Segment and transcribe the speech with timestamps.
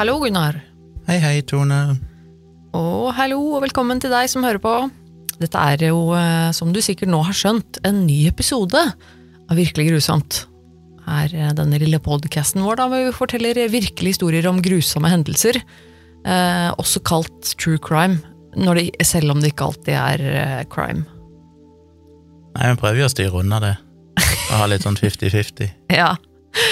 [0.00, 0.54] Hallo, Gunnar.
[1.10, 1.76] Hei, hei, Tone.
[2.72, 4.70] Og hallo, og velkommen til deg som hører på.
[5.42, 9.90] Dette er jo, eh, som du sikkert nå har skjønt, en ny episode av Virkelig
[9.90, 10.38] grusomt.
[11.04, 15.60] Er eh, denne lille podkasten vår, da, hvor vi forteller virkelige historier om grusomme hendelser.
[16.24, 18.22] Eh, også kalt true crime,
[18.56, 21.04] når det, selv om det ikke alltid er eh, crime.
[22.56, 23.76] Nei, vi prøver jo å styre unna det.
[24.48, 25.76] Og ha litt sånn 50-50.
[26.00, 26.14] Ja,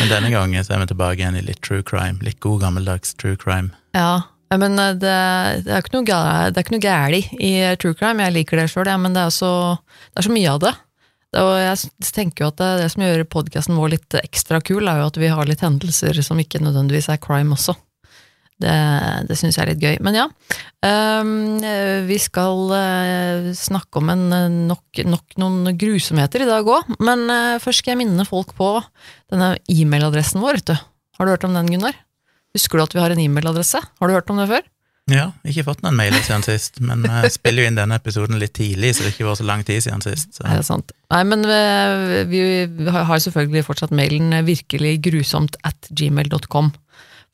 [0.00, 2.18] Men denne gangen så er vi tilbake igjen i litt true crime.
[2.26, 3.70] Litt god gammeldags true crime.
[3.94, 4.22] ja.
[4.50, 5.16] Men eh, det,
[5.66, 8.22] det er ikke noe galt i eh, true crime.
[8.24, 9.50] Jeg liker det sjøl, men det er, så,
[10.14, 10.60] det er så mye av.
[10.64, 10.76] Det-
[11.36, 15.02] Og jeg tenker jo at det, det som gjør podkasten vår litt ekstra kul, er
[15.02, 17.76] jo at vi har litt hendelser som ikke nødvendigvis er crime også.
[18.58, 18.74] Det,
[19.28, 19.96] det syns jeg er litt gøy.
[20.02, 20.24] Men ja,
[20.86, 26.66] ehm, eh, vi skal eh, snakke om en, eh, nok, nok noen grusomheter i dag
[26.66, 26.90] òg.
[26.98, 28.72] Men eh, først skal jeg minne folk på
[29.30, 30.58] denne e-mailadressen vår.
[30.58, 30.88] Vet du.
[31.18, 31.94] Har du hørt om den, Gunnar?
[32.56, 33.78] Husker du at vi har en e-mailadresse?
[33.78, 34.66] Har du hørt om det før?
[35.08, 38.52] Ja, ikke fått noen mailer siden sist, men jeg spiller jo inn denne episoden litt
[38.58, 40.34] tidlig, så det ikke var så lang tid siden sist.
[40.36, 40.44] Så.
[40.44, 40.92] Er det sant?
[41.14, 41.46] Nei, men
[42.28, 46.74] vi, vi har selvfølgelig fortsatt mailen virkelig grusomt at gmail.com.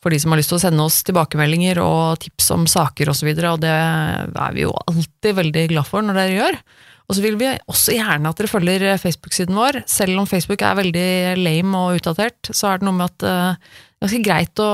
[0.04, 3.14] For de som har lyst til å sende oss tilbakemeldinger og tips om saker osv.,
[3.14, 6.58] og, så videre, og det er vi jo alltid veldig glad for når dere gjør.
[7.04, 9.82] Og så vil vi også gjerne at dere følger Facebook-siden vår.
[9.88, 11.08] Selv om Facebook er veldig
[11.40, 14.70] lame og utdatert, så er det noe med at eh, det er ganske greit å,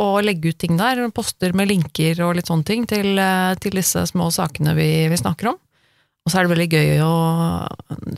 [0.00, 1.00] å legge ut ting der.
[1.16, 5.20] Poster med linker og litt sånne ting til, eh, til disse små sakene vi, vi
[5.20, 5.60] snakker om.
[6.24, 7.14] Og så er det veldig gøy å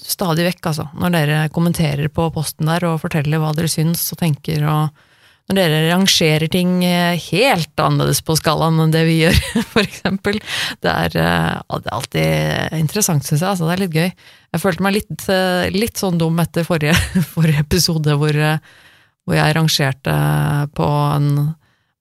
[0.03, 4.19] stadig vekk, altså, når dere kommenterer på posten der og forteller hva dere syns og
[4.25, 5.05] tenker, og
[5.51, 9.41] når dere rangerer ting eh, helt annerledes på skalaen enn det vi gjør,
[9.83, 10.39] eksempel.
[10.85, 13.51] Det eh, det er alltid interessant, syns jeg.
[13.51, 14.13] Altså, det er litt gøy.
[14.53, 16.95] Jeg følte meg litt, eh, litt sånn dum etter forrige,
[17.35, 18.39] forrige episode, hvor,
[19.27, 20.17] hvor jeg rangerte
[20.77, 21.33] på en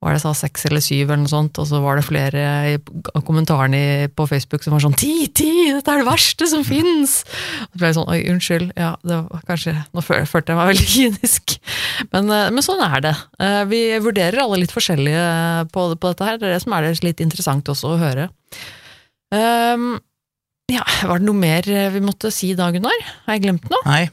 [0.01, 2.05] hva er det jeg sa, seks eller syv eller noe sånt, og så var det
[2.07, 2.43] flere
[3.13, 7.19] av kommentarene på Facebook som var sånn ti, ti, dette er det verste som fins!
[7.21, 10.87] Så ble jeg sånn, oi, unnskyld, ja, det var kanskje, nå følte jeg meg veldig
[10.95, 11.53] kynisk.
[12.15, 13.11] Men, eh, men sånn er det.
[13.45, 15.25] Eh, Vi vurderer alle litt forskjellige
[15.75, 18.25] på, på dette her, det er det som er litt interessant også å høre.
[19.31, 19.93] Um,
[20.71, 23.05] ja, var det noe mer vi måtte si da, Gunnar?
[23.27, 23.83] Har jeg glemt noe?
[23.85, 24.07] Nei,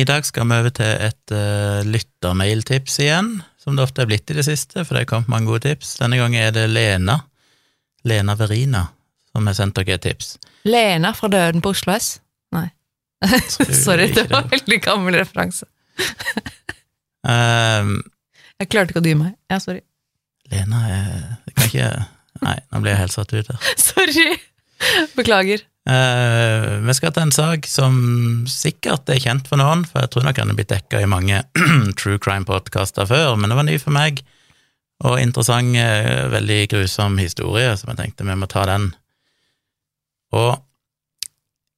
[0.00, 3.30] i dag skal vi over til et uh, lyttermailtips igjen,
[3.66, 5.96] som det ofte er blitt i det siste, for det er kommet mange gode tips.
[5.98, 7.16] Denne gangen er det Lena,
[8.06, 8.84] Lena Verina,
[9.32, 10.36] som har sendt dere et tips.
[10.70, 12.12] Lena fra Døden på Oslo S?
[12.54, 12.68] Nei.
[13.84, 15.66] Sorry, det var en veldig gammel referanse.
[17.26, 17.96] um,
[18.60, 19.34] Jeg klarte ikke å dy meg.
[19.50, 19.82] Ja, sorry.
[20.52, 21.08] Lena er
[21.48, 21.88] jeg kan ikke
[22.44, 23.68] Nei, nå blir jeg helt satt ut her.
[23.88, 24.26] Sorry!
[25.16, 25.62] Beklager.
[25.86, 27.98] Eh, vi skal til en sak som
[28.50, 31.44] sikkert er kjent for noen, for jeg tror nok den er blitt dekka i mange
[32.00, 34.24] true crime-podkaster før, men det var ny for meg,
[35.06, 38.88] og interessant, uh, veldig grusom historie, så jeg tenkte vi må ta den.
[40.34, 40.56] Og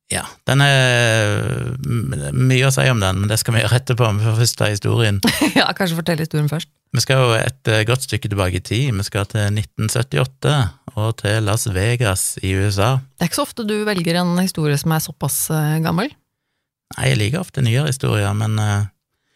[0.09, 4.09] ja, den er mye å si om den, men det skal vi gjøre etterpå.
[4.17, 5.21] Vi får først ta historien.
[5.59, 6.71] Ja, kanskje fortelle historien først.
[6.97, 8.95] Vi skal jo et eh, godt stykke tilbake i tid.
[8.97, 10.55] Vi skal til 1978
[10.97, 12.95] og til Las Vegas i USA.
[13.19, 16.09] Det er ikke så ofte du velger en historie som er såpass eh, gammel.
[16.97, 18.89] Nei, jeg liker ofte nyere historier, men eh,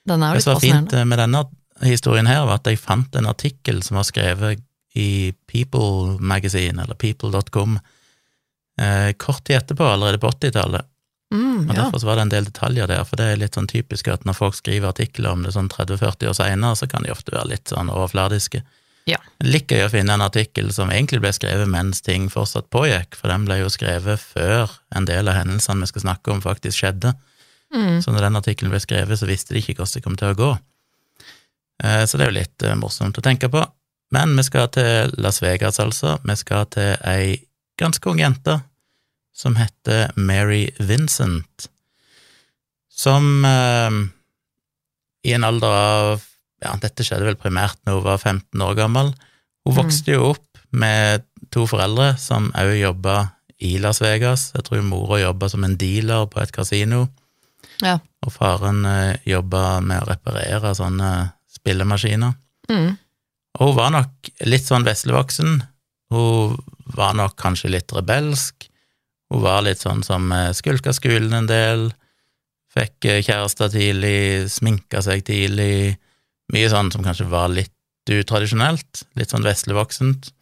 [0.08, 1.44] Den er jo Det som var fint med denne
[1.84, 4.62] historien her, var at jeg fant en artikkel som var skrevet
[4.96, 7.78] i People Magazine, eller people.com,
[8.80, 10.86] eh, kort tid etterpå, allerede på 80-tallet.
[11.32, 11.82] Mm, Og ja.
[11.88, 14.36] Derfor var det en del detaljer der, for det er litt sånn typisk at når
[14.36, 17.72] folk skriver artikler om det sånn 30-40 år seinere, så kan de ofte være litt
[17.72, 18.60] sånn overfladiske.
[19.08, 19.16] Ja.
[19.42, 23.32] Litt gøy å finne en artikkel som egentlig ble skrevet mens ting fortsatt pågikk, for
[23.32, 27.14] den ble jo skrevet før en del av hendelsene vi skal snakke om, faktisk skjedde.
[27.74, 30.28] Mm, Så når den artikkelen ble skrevet, så visste de ikke hvordan det kom til
[30.34, 30.50] å gå.
[31.82, 33.64] Eh, Så det er jo litt eh, morsomt å tenke på.
[34.12, 36.18] Men vi skal til Las Vegas, altså.
[36.22, 37.40] Vi skal til ei
[37.80, 38.60] ganske ung jente
[39.34, 41.68] som heter Mary Vincent,
[42.92, 43.90] som eh,
[45.28, 46.22] i en alder av
[46.62, 49.08] Ja, dette skjedde vel primært når hun var 15 år gammel.
[49.66, 49.78] Hun Mm.
[49.80, 54.52] vokste jo opp med to foreldre som òg jobba i Las Vegas.
[54.54, 57.08] Jeg tror mora jobba som en dealer på et kasino.
[57.82, 57.98] ja.
[58.24, 62.36] Og faren eh, jobba med å reparere sånne spillemaskiner.
[62.70, 62.96] Mm,
[63.58, 65.62] Og hun var nok litt sånn veslevoksen.
[66.12, 66.56] Hun
[66.96, 68.68] var nok kanskje litt rebelsk.
[69.32, 71.88] Hun var litt sånn som eh, skulka skolen en del.
[72.72, 75.96] Fikk eh, kjærester tidlig, sminka seg tidlig.
[76.52, 77.72] Mye sånn som kanskje var litt
[78.12, 79.04] utradisjonelt.
[79.18, 80.32] Litt sånn veslevoksent.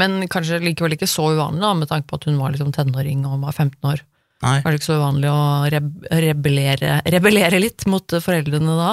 [0.00, 3.22] Men kanskje likevel ikke så uvanlig, da, med tanke på at hun var liksom tenåring
[3.28, 4.02] og var 15 år.
[4.44, 5.42] Nei, Var det ikke så uvanlig å
[5.72, 8.90] reb rebellere, rebellere litt mot foreldrene da?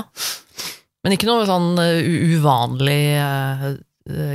[1.02, 1.98] Men ikke noe sånn uh,
[2.38, 3.66] uvanlig eh,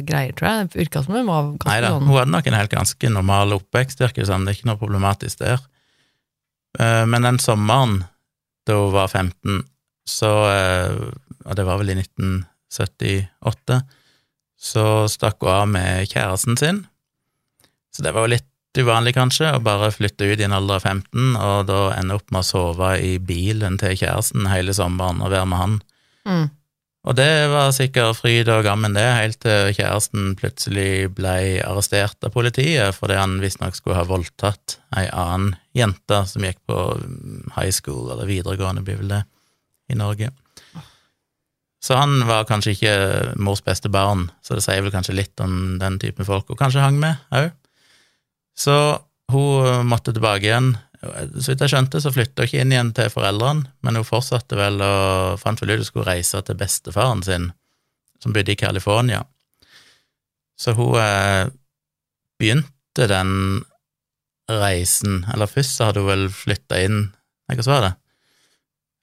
[0.07, 0.69] greier, tror jeg.
[0.77, 3.57] Virka som hun var ganske Nei da, sånn hun hadde nok en helt ganske normal
[3.59, 4.45] oppvekst, virker det som.
[4.47, 5.63] Det er ikke noe problematisk der.
[6.79, 8.05] Eh, Men den sommeren
[8.67, 9.65] da hun var 15,
[10.07, 10.99] så eh,
[11.47, 13.81] Og det var vel i 1978,
[14.59, 16.81] så stakk hun av med kjæresten sin.
[17.95, 20.85] Så det var jo litt uvanlig, kanskje, å bare flytte ut i en alder av
[20.85, 25.31] 15, og da ende opp med å sove i bilen til kjæresten hele sommeren og
[25.33, 25.77] være med han.
[26.27, 26.47] mm.
[27.07, 32.33] Og det var sikkert fryd og gammen, det, helt til kjæresten plutselig ble arrestert av
[32.35, 37.71] politiet fordi han visstnok skulle ha voldtatt ei annen jente som gikk på mm, high
[37.71, 39.23] school, eller videregående, blir vel det,
[39.93, 40.33] i Norge.
[41.79, 42.95] Så han var kanskje ikke
[43.39, 46.83] mors beste barn, så det sier vel kanskje litt om den typen folk hun kanskje
[46.83, 47.53] hang med òg.
[48.59, 48.75] Så
[49.31, 50.73] hun måtte tilbake igjen.
[51.41, 54.59] Så vidt jeg skjønte, så flytta hun ikke inn igjen til foreldrene, men hun fortsatte
[54.59, 57.51] vel og fant vel ut hun skulle reise til bestefaren sin,
[58.23, 59.23] som bodde i California.
[60.57, 61.49] Så hun eh,
[62.41, 63.33] begynte den
[64.51, 67.07] reisen, eller først så hadde hun vel flytta inn
[67.47, 67.91] Nei, hva var det?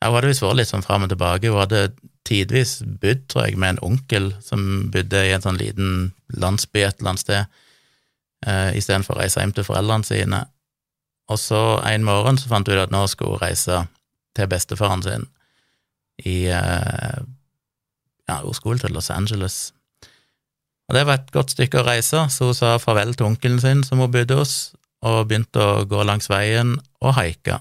[0.04, 1.48] Ja, hun hadde visst vært litt sånn fram og tilbake.
[1.48, 1.94] Hun hadde
[2.28, 5.94] tidvis bodd, tror jeg, med en onkel som bodde i en sånn liten
[6.36, 7.62] landsby et eller annet sted,
[8.44, 10.42] eh, istedenfor å reise hjem til foreldrene sine.
[11.32, 13.86] Og så en morgen så fant hun ut at nå skulle hun reise
[14.36, 15.30] til bestefaren sin
[16.24, 17.24] i eh,
[18.30, 19.74] Ja, hun skulle til Los Angeles.
[20.88, 23.84] Og det var et godt stykke å reise, så hun sa farvel til onkelen sin
[23.88, 24.74] som hun bodde hos,
[25.04, 27.58] og begynte å gå langs veien og haike.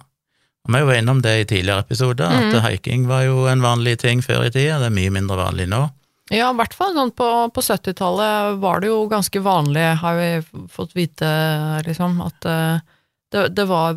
[0.62, 4.22] Og Vi var innom det i tidligere episoder, at haiking var jo en vanlig ting
[4.22, 5.88] før i tida, det er mye mindre vanlig nå.
[6.30, 10.28] Ja, i hvert fall sånn på, på 70-tallet var det jo ganske vanlig, har vi
[10.70, 11.28] fått vite,
[11.88, 12.92] liksom, at eh,
[13.32, 13.96] det, det var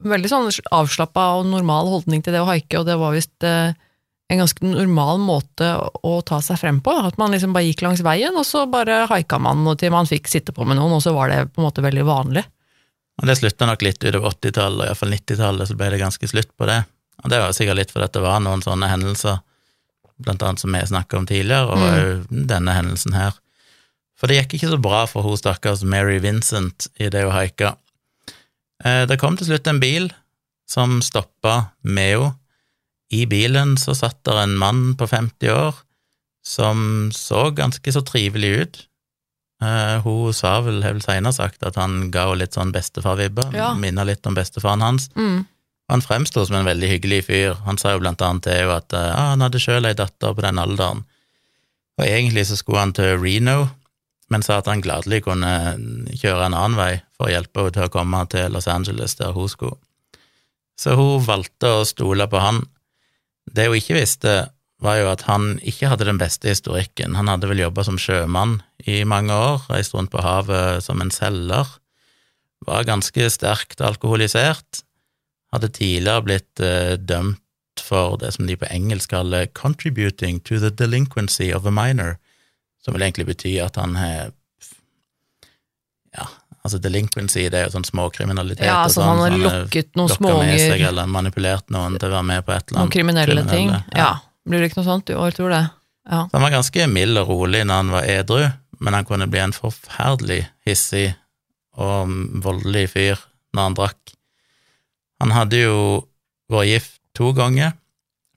[0.00, 3.72] veldig sånn avslappa og normal holdning til det å haike, og det var visst eh,
[4.30, 5.72] en ganske normal måte
[6.06, 6.94] å ta seg frem på.
[6.94, 10.30] At man liksom bare gikk langs veien, og så bare haika man til man fikk
[10.30, 12.44] sitte på med noen, og så var det på en måte veldig vanlig.
[13.20, 16.52] Og det slutta nok litt utover 80-tallet, og iallfall 90-tallet, så ble det ganske slutt
[16.56, 16.78] på det.
[17.20, 19.42] Og det var sikkert litt fordi det var noen sånne hendelser,
[20.20, 21.84] blant annet som vi snakka om tidligere, og
[22.30, 22.46] mm.
[22.48, 23.36] denne hendelsen her.
[24.20, 27.74] For det gikk ikke så bra for hun stakkars Mary Vincent i det hun haika.
[28.84, 30.10] Eh, Det kom til slutt en bil
[30.70, 32.34] som stoppa henne.
[33.12, 35.74] I bilen så satt der en mann på 50 år
[36.46, 38.86] som så ganske så trivelig ut.
[39.62, 43.52] Eh, hun sa vel, har vel senere sagt, at han ga henne litt sånn bestefar-vibber,
[43.52, 43.74] Ja.
[43.74, 45.10] minna litt om bestefaren hans.
[45.16, 45.44] Mm.
[45.90, 47.56] Han fremsto som en veldig hyggelig fyr.
[47.66, 50.32] Han sa jo blant annet til henne at eh, ah, han hadde sjøl ei datter
[50.32, 51.04] på den alderen,
[51.98, 53.68] og egentlig så skulle han til Reno,
[54.30, 55.52] men sa at han gladelig kunne
[56.14, 59.34] kjøre en annen vei for å hjelpe henne til å komme til Los Angeles, der
[59.34, 59.78] hun skulle.
[60.80, 62.62] Så hun valgte å stole på han.
[63.50, 64.34] Det hun ikke visste,
[64.80, 67.18] var jo at han ikke hadde den beste historikken.
[67.18, 71.12] Han hadde vel jobba som sjømann i mange år, reist rundt på havet som en
[71.12, 71.68] selger,
[72.64, 74.82] var ganske sterkt alkoholisert,
[75.52, 77.40] hadde tidligere blitt eh, dømt
[77.80, 82.16] for det som de på engelsk kaller 'contributing to the delinquency of a minor',
[82.84, 84.30] som vil egentlig bety at han har
[86.16, 86.24] Ja,
[86.64, 88.66] altså delinquency, det er jo sånn småkriminalitet.
[88.66, 92.46] Ja, altså sånn, han har lukket noen småunger, eller manipulert noen til å være med
[92.46, 92.94] på et eller noen annet.
[92.96, 93.70] kriminelle ting.
[93.70, 93.82] Ja.
[93.94, 94.10] Ja.
[94.48, 95.62] Blir det ikke noe sånt i år, tror det?
[96.10, 96.24] Ja.
[96.26, 98.42] Så han var ganske mild og rolig når han var edru,
[98.80, 101.12] men han kunne bli en forferdelig hissig
[101.78, 102.10] og
[102.42, 103.20] voldelig fyr
[103.54, 104.14] når han drakk.
[105.20, 105.76] Han hadde jo
[106.50, 107.76] vært gift to ganger,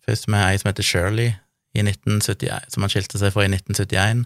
[0.06, 1.34] først med ei som heter Shirley,
[1.82, 4.26] 1971, som han skilte seg fra i 1971,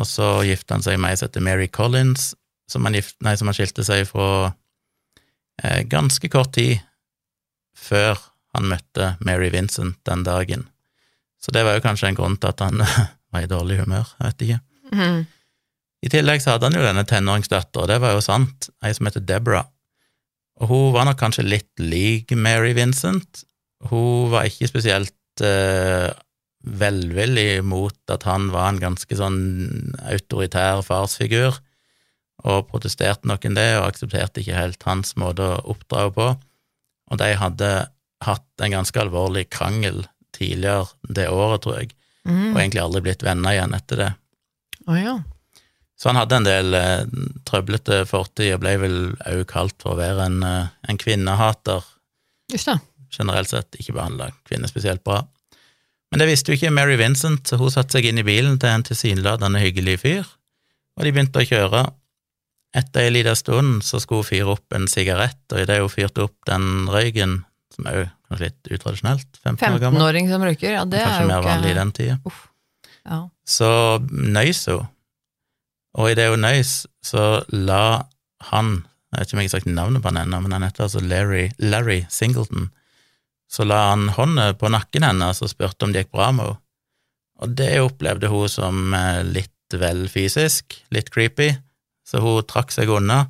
[0.00, 2.32] og så gifta han seg med ei som heter Mary Collins,
[2.70, 4.52] som han, gift, nei, som han skilte seg fra
[5.62, 6.78] eh, ganske kort tid
[7.76, 8.18] før
[8.54, 10.66] han møtte Mary Vincent den dagen.
[11.40, 12.82] Så det var jo kanskje en grunn til at han
[13.32, 14.60] var i dårlig humør, jeg vet ikke.
[14.94, 15.20] Mm.
[16.00, 19.24] I tillegg så hadde han jo denne tenåringsdattera, det var jo sant, ei som heter
[19.24, 19.68] Deborah.
[20.60, 23.44] Og hun var nok kanskje litt lik Mary Vincent.
[23.88, 26.10] Hun var ikke spesielt eh,
[26.60, 29.40] velvillig mot at han var en ganske sånn
[30.04, 31.56] autoritær farsfigur,
[32.40, 36.28] og protesterte noen det, og aksepterte ikke helt hans måte å oppdra på.
[37.10, 37.70] Og de hadde
[38.24, 40.04] hatt en ganske alvorlig krangel
[40.36, 41.92] tidligere det året, tror jeg,
[42.28, 42.52] mm.
[42.52, 44.10] og egentlig aldri blitt venner igjen etter det.
[44.86, 45.18] Oh, ja.
[46.00, 47.02] Så han hadde en del eh,
[47.48, 51.84] trøblete fortid, og ble vel òg kalt for å være en, eh, en kvinnehater,
[52.52, 52.78] Just det.
[53.12, 55.20] generelt sett, ikke behandla kvinner spesielt bra.
[56.10, 58.72] Men det visste jo ikke Mary Vincent, så hun satte seg inn i bilen til
[58.72, 60.26] en tilsynelatende hyggelig fyr,
[60.98, 61.84] og de begynte å kjøre.
[62.76, 66.26] Etter ei lita stund så skulle hun fyre opp en sigarett, og idet hun fyrte
[66.26, 67.40] opp den røyken,
[67.74, 71.08] som er jo kanskje litt utradisjonelt, 15 år gammel, 15-åring som røyker, ja det er
[71.08, 72.18] kanskje mer vanlig i den tida,
[73.00, 73.20] Ja.
[73.48, 73.70] så
[74.10, 74.86] nøys hun.
[75.98, 78.04] Og idet hun nøys, så la
[78.50, 80.84] han Jeg vet ikke om jeg har sagt navnet på han ennå, men han heter
[80.84, 82.68] altså Larry, Larry Singleton.
[83.50, 86.60] Så la han hånda på nakken hennes og spurte om det gikk bra med henne.
[87.40, 91.54] Og det opplevde hun som eh, litt vel fysisk, litt creepy,
[92.06, 93.22] så hun trakk seg unna.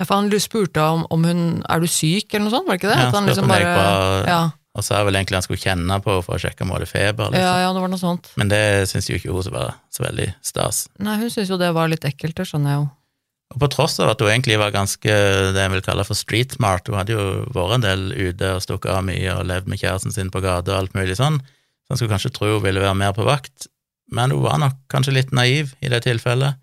[0.00, 2.80] Ja, for han spurte om, om hun Er du syk, eller noe sånt, var det
[2.80, 3.00] ikke det?
[3.02, 3.90] Ja, han spurte om det gikk bra.
[4.30, 4.38] ja,
[4.78, 6.88] Og sa vel egentlig han skulle kjenne på henne for å sjekke om hun hadde
[6.88, 7.28] feber.
[7.28, 7.60] ja, Liksom.
[7.66, 8.30] ja, det var noe sånt.
[8.40, 10.86] Men det syns jo ikke hun så var så veldig stas.
[11.02, 12.88] Nei, hun syntes jo det var litt ekkelt, det skjønner jeg jo.
[13.50, 15.14] Og på tross av at hun egentlig var ganske
[15.54, 18.62] det jeg vil kalle for street smart, hun hadde jo vært en del ute og
[18.62, 21.94] stukket av mye og levd med kjæresten sin på gata og alt mulig sånn, så
[21.94, 23.66] en skulle kanskje tro hun ville være mer på vakt,
[24.14, 26.62] men hun var nok kanskje litt naiv i det tilfellet,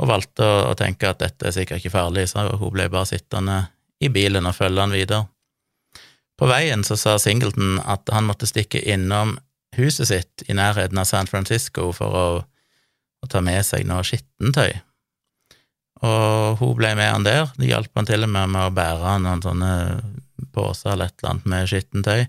[0.00, 3.10] og valgte å, å tenke at dette er sikkert ikke farlig, så hun ble bare
[3.10, 3.58] sittende
[4.00, 5.26] i bilen og følge han videre.
[6.40, 9.34] På veien så sa Singleton at han måtte stikke innom
[9.76, 12.28] huset sitt i nærheten av San Francisco for å,
[13.20, 14.78] å ta med seg noe skittentøy.
[16.06, 17.50] Og hun ble med han der.
[17.58, 19.72] Det hjalp han til og med med å bære noen sånne
[20.54, 22.22] poser eller et eller annet med skittentøy.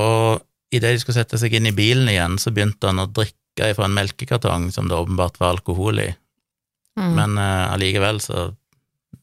[0.00, 3.70] Og idet de skulle sette seg inn i bilen igjen, så begynte han å drikke
[3.76, 6.10] fra en melkekartong som det åpenbart var alkohol i.
[6.98, 7.12] Mm.
[7.16, 8.50] Men uh, allikevel så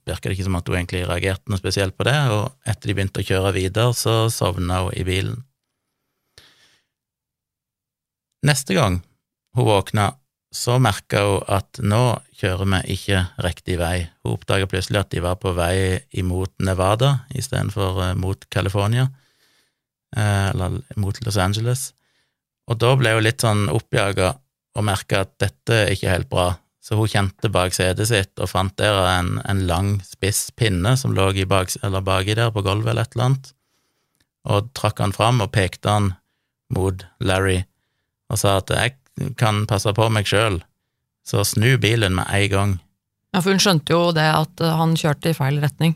[0.08, 2.98] virka det ikke som at hun egentlig reagerte noe spesielt på det, og etter de
[2.98, 5.44] begynte å kjøre videre, så sovna hun i bilen.
[8.48, 9.02] Neste gang
[9.56, 10.12] hun våkna,
[10.52, 12.02] så merka hun at nå
[12.42, 14.10] kjører vi ikke riktig vei.
[14.22, 19.08] Hun oppdaga plutselig at de var på vei imot Nevada istedenfor eh, mot California,
[20.16, 21.92] eh, eller mot Los Angeles.
[22.68, 24.36] Og da ble hun litt sånn oppjaga
[24.76, 28.50] og merka at dette er ikke helt bra, så hun kjente bak setet sitt og
[28.52, 33.08] fant der en, en lang, spiss pinne som lå bak, baki der på gulvet eller
[33.08, 33.52] et eller annet,
[34.52, 36.14] og trakk han fram og pekte han
[36.74, 37.62] mot Larry
[38.32, 38.96] og sa at jeg
[39.38, 40.62] kan passe på meg sjøl,
[41.28, 42.78] så snu bilen med en gang.
[43.34, 45.96] Ja, for hun skjønte jo det at eh, han kjørte i feil retning.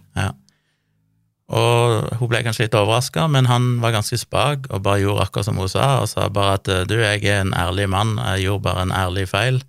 [1.55, 5.45] Og hun ble kanskje litt overraska, men han var ganske spak og bare gjorde akkurat
[5.45, 8.65] som hun sa, og sa bare at du, jeg er en ærlig mann, jeg gjorde
[8.65, 9.59] bare en ærlig feil,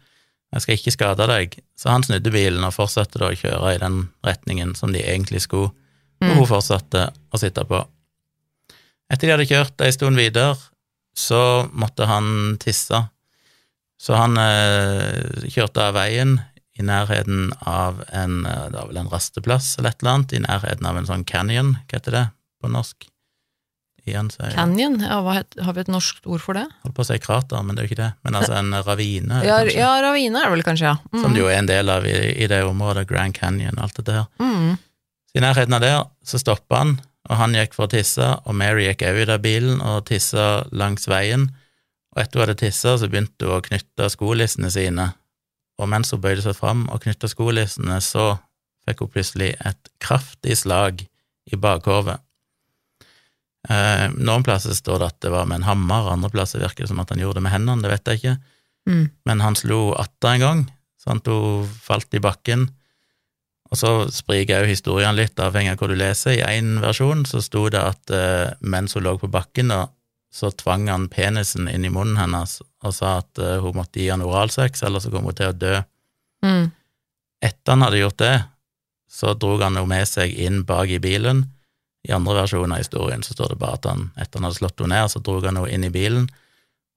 [0.55, 1.59] jeg skal ikke skade deg.
[1.77, 5.43] Så han snudde bilen og fortsatte da å kjøre i den retningen som de egentlig
[5.45, 5.73] skulle,
[6.17, 6.39] og Mm.
[6.39, 7.83] hun fortsatte å sitte på.
[9.13, 10.57] Etter de hadde kjørt ei stund videre,
[11.15, 13.03] så måtte han tisse.
[14.01, 16.39] Så han eh, kjørte av veien
[16.77, 20.43] i nærheten av en eh, det var vel en rasteplass eller et eller annet, i
[20.45, 22.25] nærheten av en sånn canyon, hva heter det
[22.61, 23.09] på norsk?
[24.07, 26.63] Igjen så Canyon, ja, het, har vi et norsk ord for det?
[26.85, 28.13] holdt på å si krater, men det er jo ikke det.
[28.23, 31.11] Men altså en ravine, Ja, ja ravine er det vel kanskje, ja.
[31.11, 31.23] Mm.
[31.25, 33.99] som det jo er en del av i, i det området, Grand Canyon og alt
[33.99, 34.29] det der.
[34.39, 34.77] Mm.
[35.27, 36.95] Så I nærheten av der så stoppa han,
[37.27, 40.47] og han gikk for å tisse, og Mary gikk òg ut av bilen og tissa
[40.71, 41.49] langs veien.
[42.17, 45.11] Og etter hun hadde tissa, så begynte hun å knytte skolissene sine,
[45.77, 48.39] og mens hun bøyde seg fram og knytta skolissene, så
[48.89, 51.05] fikk hun plutselig et kraftig slag
[51.53, 52.23] i bakhovet.
[53.69, 56.93] Eh, noen plasser står det at det var med en hammer, andre plasser virker det
[56.93, 58.37] som at han gjorde det med hendene, det vet jeg ikke
[58.87, 59.11] Mm.
[59.27, 60.61] men han slo atta en gang,
[61.03, 62.69] sånn at hun falt i bakken.
[63.67, 66.37] Og så spriker òg historiene litt, avhengig av hva du leser.
[66.37, 69.89] I én versjon så sto det at eh, mens hun lå på bakken, da,
[70.37, 74.11] så tvang han penisen inn i munnen hennes og sa at uh, hun måtte gi
[74.13, 75.79] han oralsex, eller så kom hun til å dø.
[76.45, 76.67] Mm.
[77.41, 78.35] Etter han hadde gjort det,
[79.09, 81.47] så drog han henne med seg inn bak i bilen.
[82.07, 84.85] I andre versjon av historien så står det bare at han, etter han hadde slått
[84.85, 86.29] henne ned, så drog han henne inn i bilen,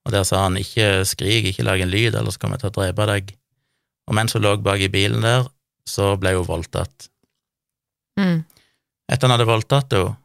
[0.04, 2.78] og der sa han ikke skrik, ikke lag en lyd, ellers kommer jeg til å
[2.82, 3.34] drepe deg.
[4.10, 5.48] Og mens hun lå bak i bilen der,
[5.88, 7.08] så ble hun voldtatt.
[8.20, 8.44] Mm.
[9.10, 10.18] Etter han hadde voldtatt henne,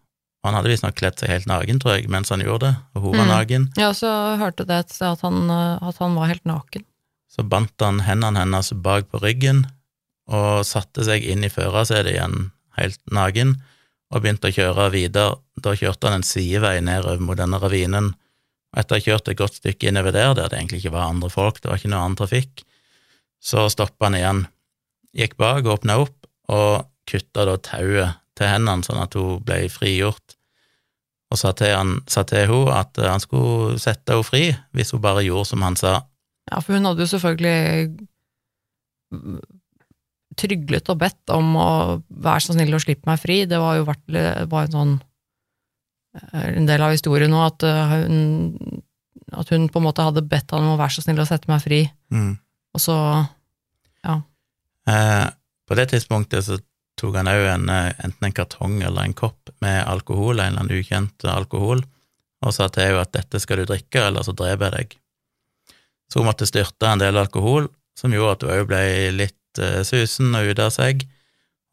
[0.44, 3.16] han hadde visstnok kledd seg helt naken, tror jeg, mens han gjorde det, og hun
[3.18, 3.32] var Mm.
[3.34, 6.84] naken, Ja, så hørte det et sted at han, eh, at han var helt naken.
[7.34, 9.64] så bandt han hendene hennes bak på ryggen
[10.28, 13.56] og satte seg inn i førersetet igjen, helt naken,
[14.12, 15.38] og begynte å kjøre videre.
[15.60, 18.14] Da kjørte han en sidevei nedover mot denne ravinen,
[18.76, 21.28] etter å ha kjørt et godt stykke innover der, der det egentlig ikke var andre
[21.30, 22.62] folk, det var ikke noe annen trafikk,
[23.42, 24.46] så stoppa han igjen,
[25.16, 30.36] gikk bak, åpna opp, og kutta da tauet til hendene, sånn at hun ble frigjort,
[31.32, 34.44] og sa til, han, sa til henne at han skulle sette henne fri
[34.76, 35.96] hvis hun bare gjorde som han sa.
[36.50, 37.88] Ja, for hun hadde jo selvfølgelig
[39.16, 39.38] mm,
[40.38, 41.70] tryglet og bedt om å
[42.08, 43.40] være så snill å slippe meg fri.
[43.50, 44.04] Det var jo vært,
[44.52, 44.94] var en sånn
[46.20, 48.82] eh, en del av historien nå, at eh, hun,
[49.32, 51.50] at hun på en måte hadde bedt han om å være så snill å sette
[51.50, 51.86] meg fri,
[52.74, 52.98] og så
[54.88, 55.26] Eh,
[55.68, 56.58] på det tidspunktet så
[57.00, 60.64] tok han òg en, eh, enten en kartong eller en kopp med alkohol, en eller
[60.64, 61.82] annen ukjent alkohol,
[62.44, 64.96] og sa til henne at dette skal du drikke, eller så dreper jeg deg.
[66.12, 68.82] Så hun måtte styrte en del alkohol, som gjorde at hun òg ble
[69.14, 71.06] litt uh, susen og ute av seg,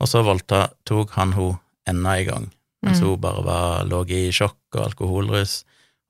[0.02, 1.60] og så voldtok han hun
[1.90, 2.46] enda en gang,
[2.86, 3.08] mens Mm.
[3.08, 5.64] hun bare var, lå i sjokk og alkoholrus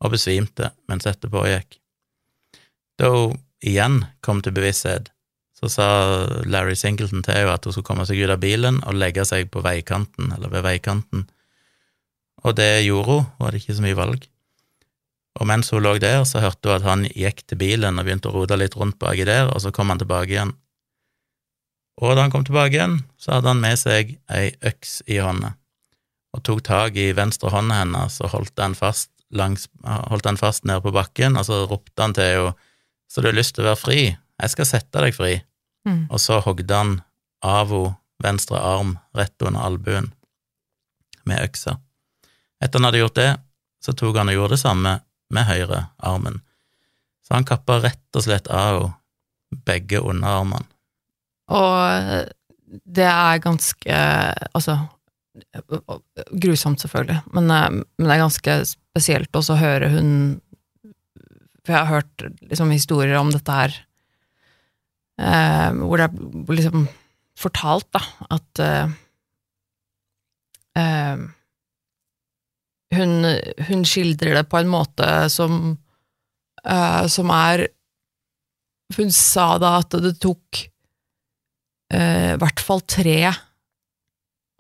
[0.04, 1.80] og besvimte mens dette pågikk.
[3.00, 5.10] Da hun igjen kom til bevissthet,
[5.62, 5.88] så sa
[6.50, 9.52] Larry Singleton til henne at hun skulle komme seg ut av bilen og legge seg
[9.54, 11.28] på veikanten, eller ved veikanten.
[12.42, 14.26] Og det gjorde hun, hun hadde ikke så mye valg.
[15.40, 18.32] Og mens hun lå der, så hørte hun at han gikk til bilen og begynte
[18.32, 20.56] å rote litt rundt baki der, og så kom han tilbake igjen.
[22.02, 25.54] Og da han kom tilbake igjen, så hadde han med seg ei øks i hånda,
[26.34, 30.66] og tok tak i venstre hånda hennes og holdt den fast, langs, holdt den fast
[30.66, 32.58] nede på bakken, og så ropte han til henne
[33.12, 35.34] så du har lyst til å være fri, jeg skal sette deg fri,
[35.88, 36.04] Mm.
[36.14, 37.00] og så hogde han
[37.42, 40.12] av henne venstre arm rett under albuen
[41.26, 41.80] med øksa.
[42.62, 43.32] Etter han hadde gjort det,
[43.82, 44.92] så tok han og gjorde det samme
[45.34, 46.42] med høyre armen.
[47.26, 48.98] Så han kappa rett og slett av henne
[49.66, 50.64] begge underarmene.
[51.52, 52.30] Og
[52.88, 53.96] det er ganske
[54.56, 54.78] Altså,
[56.32, 60.42] grusomt selvfølgelig, men, eh, men det er ganske spesielt også å høre hun
[61.62, 63.76] For jeg har hørt liksom historier om dette her,
[65.22, 66.88] eh, hvor det er liksom
[67.42, 68.02] fortalt, da,
[68.38, 68.98] at eh,
[70.82, 71.24] eh,
[72.98, 73.14] hun,
[73.70, 75.78] hun skildrer det på en måte som
[76.66, 77.70] eh, som er
[78.92, 80.66] Hun sa da at det tok
[81.96, 83.32] eh, i hvert fall tre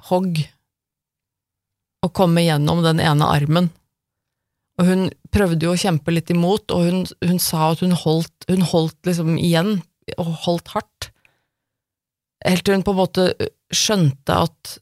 [0.07, 0.39] hogg
[2.01, 3.67] å komme gjennom den ene armen.
[4.79, 5.03] Og hun
[5.35, 8.97] prøvde jo å kjempe litt imot, og hun, hun sa at hun holdt, hun holdt
[9.05, 9.81] liksom igjen,
[10.17, 11.09] og holdt hardt.
[12.45, 13.27] Helt til hun på en måte
[13.73, 14.77] skjønte at,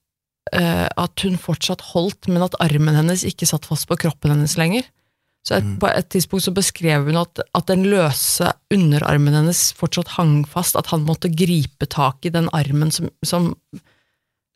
[0.56, 4.56] uh, at hun fortsatt holdt, men at armen hennes ikke satt fast på kroppen hennes
[4.60, 4.88] lenger.
[5.48, 5.78] Så et, Mm.
[5.80, 10.76] på et tidspunkt så beskrev hun at, at den løse underarmen hennes fortsatt hang fast,
[10.76, 13.54] at han måtte gripe tak i den armen som, som,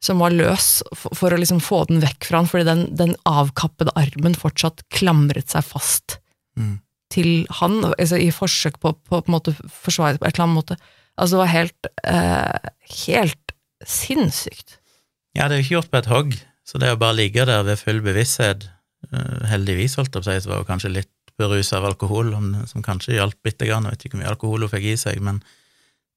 [0.03, 3.15] som var løs, for, for å liksom få den vekk fra han, fordi den, den
[3.25, 6.19] avkappede armen fortsatt klamret seg fast
[6.59, 6.75] Mm.
[7.13, 10.77] Til han, altså i forsøk på, på, på forsvare det på et eller annet måte.
[11.13, 12.71] Altså det var helt, eh,
[13.05, 14.79] helt sinnssykt.
[15.37, 17.65] Ja, det er jo ikke gjort på et hogg, så det å bare ligge der
[17.67, 18.67] ved full bevissthet
[19.09, 22.31] eh, Heldigvis, holdt jeg på å si, så var hun kanskje litt berusa av alkohol,
[22.69, 23.87] som kanskje hjalp bitte grann.
[23.89, 25.41] Jeg vet ikke hvor mye alkohol hun fikk i seg, men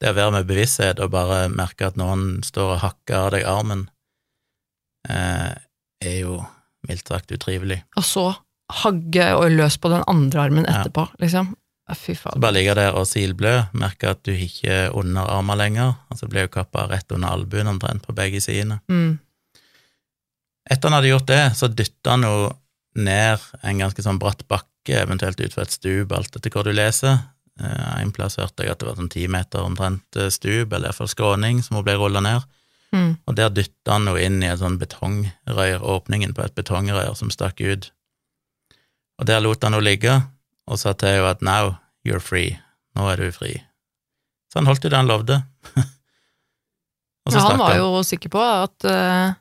[0.00, 3.46] det å være med bevissthet og bare merke at noen står og hakker av deg
[3.48, 3.86] armen,
[5.08, 5.54] eh,
[6.04, 6.42] er jo
[6.86, 7.80] mildt sagt utrivelig.
[7.96, 8.26] Og så
[8.72, 10.80] hagge og løs på den andre armen Ja.
[10.82, 11.54] etterpå, liksom.
[11.88, 12.40] Fy Fy Så faen.
[12.40, 16.42] bare ligge der og silblø, merke at du ikke er under armen lenger, altså blir
[16.48, 18.80] jo kappa rett under albuen omtrent på begge sidene.
[18.90, 19.20] Mm.
[20.68, 22.56] Etter han hadde gjort det, så dytta han henne
[22.96, 27.20] ned en ganske sånn bratt bakke, eventuelt utfor et stup, alt etter hvor du leser.
[27.60, 30.88] Eh, En plass hørte jeg at det var sånn ti meter omtrent eh, stup, eller
[30.90, 32.42] iallfall skråning, som hun ble rulla ned.
[32.92, 33.16] Mm.
[33.28, 37.30] Og der dytta han henne inn i en sånn betongrør, åpningen på et betongrør som
[37.30, 37.90] stakk ut.
[39.16, 40.14] Og der lot han henne ligge,
[40.66, 41.74] og sa til henne at now
[42.06, 42.58] you're free,
[42.96, 43.54] nå er du fri.
[44.52, 45.42] Så han holdt jo det han lovde.
[47.26, 47.80] Ja, han var han.
[47.80, 49.32] jo sikker på at uh,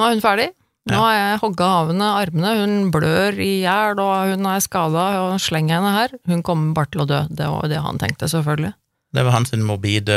[0.00, 0.46] nå er hun ferdig.
[0.88, 5.04] Nå har jeg hogga av henne armene, hun blør i hjel, og hun er skada,
[5.26, 6.14] og slenger henne her.
[6.26, 7.20] Hun kommer bare til å dø.
[7.30, 8.72] Det var det han tenkte, selvfølgelig.
[9.12, 10.16] Det var hans morbide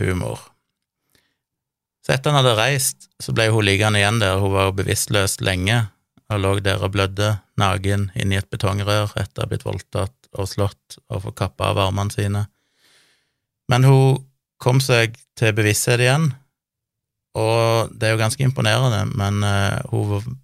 [0.00, 0.40] humor.
[2.02, 5.84] Så etter han hadde reist, så ble hun liggende igjen der, hun var bevisstløs lenge,
[6.30, 10.48] og lå der og blødde, naken, inni et betongrør etter å ha blitt voldtatt og
[10.48, 12.44] slått og få kappa av armene sine.
[13.70, 14.22] Men hun
[14.62, 16.30] kom seg til bevissthet igjen,
[17.38, 20.38] og det er jo ganske imponerende, men uh, hun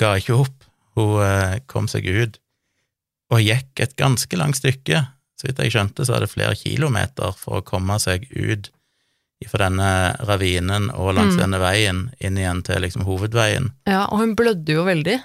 [0.00, 0.68] ga ikke opp.
[0.96, 2.38] Hun uh, kom seg ut,
[3.32, 5.04] og gikk et ganske langt stykke.
[5.36, 8.70] Så vidt jeg skjønte, så hadde det flere kilometer for å komme seg ut
[9.50, 9.90] fra denne
[10.28, 11.40] ravinen og langs Mm.
[11.44, 13.70] denne veien inn igjen til liksom hovedveien.
[13.86, 15.20] Ja, og hun blødde jo veldig.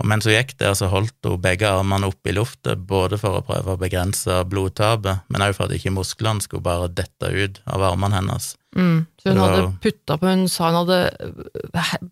[0.00, 3.38] Og mens hun gikk der, så holdt hun begge armene opp i luftet, både for
[3.38, 7.60] å prøve å begrense blodtapet, men også for at ikke musklene skulle bare dette ut
[7.66, 8.56] av armene hennes.
[8.74, 9.06] Mm.
[9.20, 11.12] Så hun hadde putta på Hun sa hun hadde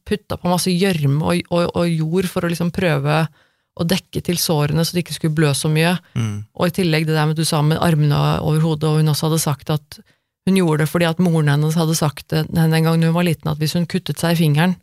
[0.07, 3.25] putta på masse gjørme og, og, og jord for å liksom prøve
[3.81, 5.95] å dekke til sårene så det ikke skulle blø så mye.
[6.15, 6.45] Mm.
[6.59, 9.09] Og i tillegg det der med at du sa med armene over hodet, og hun
[9.13, 10.01] også hadde sagt at
[10.49, 13.51] hun gjorde det fordi at moren hennes hadde sagt det en gang hun var liten,
[13.51, 14.77] at hvis hun kuttet seg i fingeren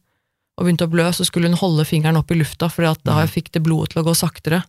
[0.58, 3.30] og begynte å blø, så skulle hun holde fingeren opp i lufta, fordi da Mhm.
[3.30, 4.64] fikk det blodet til å gå saktere.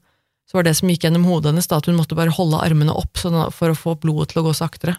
[0.48, 2.92] Så var det som gikk gjennom hodet hennes, da, at hun måtte bare holde armene
[2.96, 4.96] opp sånn for å få blodet til å gå saktere.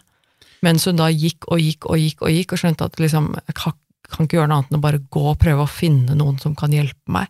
[0.62, 3.54] Mens hun da gikk og gikk og gikk og gikk, og skjønte at liksom, jeg
[3.54, 3.72] kan,
[4.26, 6.70] ikke gjøre noe annet enn å bare gå og prøve å finne noen som kan
[6.70, 7.28] hjelpe meg.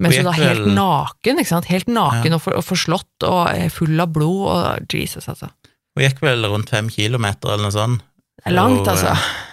[0.00, 1.66] Mens Hun da helt naken, ikke sant?
[1.66, 2.34] Helt naken Ja.
[2.34, 5.50] og, for, og forslått og full av blod, og Jesus, altså.
[5.96, 8.04] Hun gikk vel rundt fem kilometer eller noe sånt.
[8.38, 9.12] Det er langt, Og, altså.
[9.12, 9.48] eh,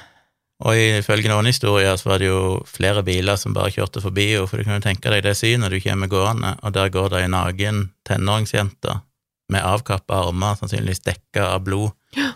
[0.69, 4.47] Og ifølge noen historier så var det jo flere biler som bare kjørte forbi henne,
[4.47, 7.21] for du kan jo tenke deg det synet du kommer gående, og der går det
[7.23, 8.97] ei naken tenåringsjente
[9.49, 11.91] med avkappa armer, sannsynligvis dekka av blod.
[12.17, 12.34] Ja.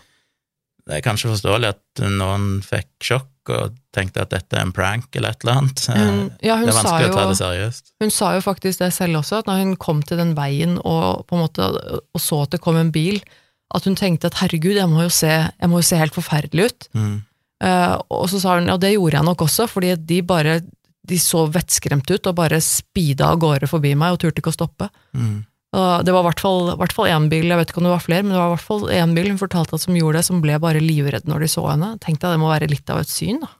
[0.84, 5.16] Det er kanskje forståelig at noen fikk sjokk og tenkte at dette er en prank
[5.16, 5.80] eller et eller annet.
[5.88, 7.86] Eh, Hun, ja, hun det er sa, vanskelig å ta det seriøst.
[8.04, 11.24] hun sa jo faktisk det selv også, at når hun kom til den veien og,
[11.24, 11.70] på en måte,
[12.04, 13.16] og så at det kom en bil,
[13.74, 16.68] at hun tenkte at herregud, jeg må jo se, jeg må jo se helt forferdelig
[16.70, 16.88] ut.
[16.94, 17.14] Mm.
[17.64, 20.60] Uh, og så sa hun, ja det gjorde jeg nok også, fordi de bare
[21.04, 24.56] de så vettskremte ut og bare speeda av gårde forbi meg og turte ikke å
[24.56, 24.88] stoppe.
[25.12, 25.42] Mm.
[25.74, 28.22] Og det var i hvert fall, én bil, jeg vet ikke om det var flere,
[28.24, 30.40] men det var i hvert fall én bil hun fortalte at som gjorde det, som
[30.44, 31.90] ble bare livredd når de så henne.
[32.04, 33.50] Tenkte jeg det må være litt av et syn, da.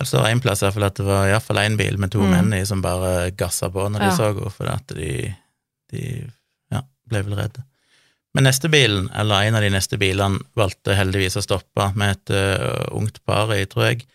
[0.00, 2.20] Jeg så en plass i hvert fall at det var iallfall én bil med to
[2.24, 2.30] Mm.
[2.32, 4.16] menn i som bare gassa på når de Ja.
[4.16, 5.34] så henne, fordi at de,
[5.92, 6.02] de
[6.72, 7.64] ja, ble vel redde.
[8.32, 12.32] Men neste bilen, eller en av de neste bilene, valgte heldigvis å stoppe med et
[12.32, 14.06] uh, ungt par i, tror jeg,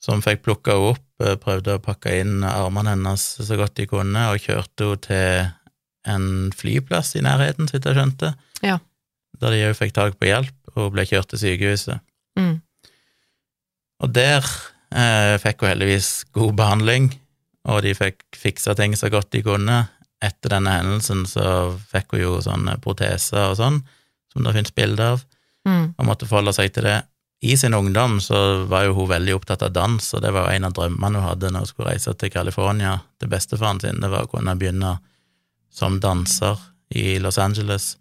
[0.00, 3.84] som fikk plukka henne opp, ø, prøvde å pakke inn armene hennes så godt de
[3.90, 5.50] kunne, og kjørte henne til
[6.08, 6.24] en
[6.56, 8.30] flyplass i nærheten, så vidt jeg skjønte,
[8.64, 8.78] Ja.
[9.40, 12.00] der de òg fikk tak på hjelp, og ble kjørt til sykehuset.
[12.40, 12.62] Mm.
[14.00, 17.10] Og der uh, fikk hun heldigvis god behandling,
[17.68, 19.82] og de fikk fiksa ting så godt de kunne.
[20.22, 23.82] Etter denne hendelsen så fikk hun jo sånne proteser og sånn,
[24.32, 25.24] som det finnes bilder av,
[25.66, 25.94] Mm.
[25.98, 27.02] og måtte forholde seg til det.
[27.42, 30.56] I sin ungdom så var jo hun veldig opptatt av dans, og det var jo
[30.56, 34.08] en av drømmene hun hadde når hun skulle reise til California til bestefaren sin, det
[34.10, 34.98] var å kunne begynne
[35.70, 36.56] som danser
[36.96, 37.96] i Los Angeles.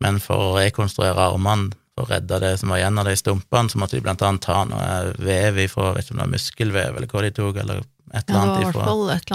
[0.00, 3.70] Men for å rekonstruere armene, for å redde det som var igjen av de stumpene,
[3.70, 6.96] så måtte de blant annet ta noe vev ifra, vet ikke om det var muskelvev
[6.96, 8.84] eller hva de tok, eller et Ja, eller annet ifra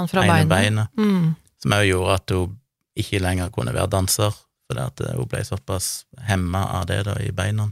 [0.10, 0.50] fra ene beinet.
[0.50, 1.36] beinet, Mm.
[1.66, 2.58] Som òg gjorde at hun
[2.96, 4.36] ikke lenger kunne være danser,
[4.70, 7.72] fordi at eh, hun ble såpass hemma av det da i beina.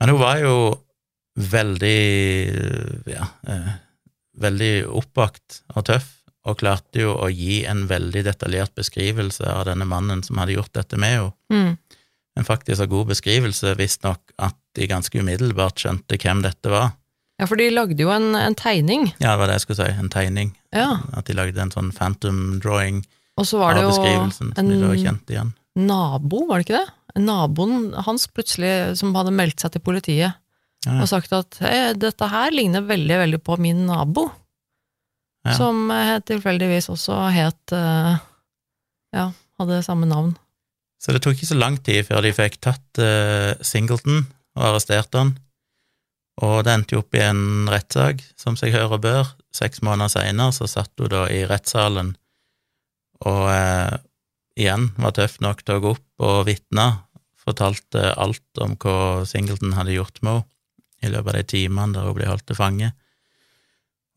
[0.00, 0.54] Men hun var jo
[1.40, 1.98] veldig,
[3.10, 3.72] ja, eh,
[4.40, 6.08] veldig oppvakt og tøff,
[6.48, 10.72] og klarte jo å gi en veldig detaljert beskrivelse av denne mannen som hadde gjort
[10.78, 11.34] dette med henne.
[11.52, 11.98] Mm.
[12.38, 16.94] En faktisk så god beskrivelse, visstnok at de ganske umiddelbart skjønte hvem dette var.
[17.40, 19.06] Ja, for de lagde jo en, en tegning.
[19.16, 20.50] Ja, det var det jeg skulle si, en tegning.
[20.76, 20.90] Ja.
[21.16, 23.00] At de lagde en sånn phantom drawing
[23.40, 24.10] Og så var det jo de
[24.60, 24.72] en
[25.32, 25.54] igjen.
[25.80, 27.22] nabo, var det ikke det?
[27.24, 30.36] Naboen hans plutselig, som hadde meldt seg til politiet
[30.86, 30.94] Ja.
[31.00, 34.28] og sagt at hey, dette her ligner veldig, veldig på min nabo,
[35.46, 35.54] Ja.
[35.56, 38.18] som eh, tilfeldigvis også het eh,
[39.16, 40.36] Ja, hadde samme navn.
[41.00, 45.16] Så det tok ikke så lang tid før de fikk tatt uh, Singleton og arrestert
[45.16, 45.32] han,
[46.40, 49.32] og det endte jo opp i en rettssak, som seg hører og bør.
[49.56, 52.14] Seks måneder seinere så satt hun da i rettssalen
[53.28, 53.96] og eh,
[54.60, 56.86] igjen var tøff nok til å gå opp og vitne,
[57.40, 60.48] fortalte alt om hva Singleton hadde gjort med henne
[61.00, 62.90] i løpet av de timene der hun ble holdt til fange.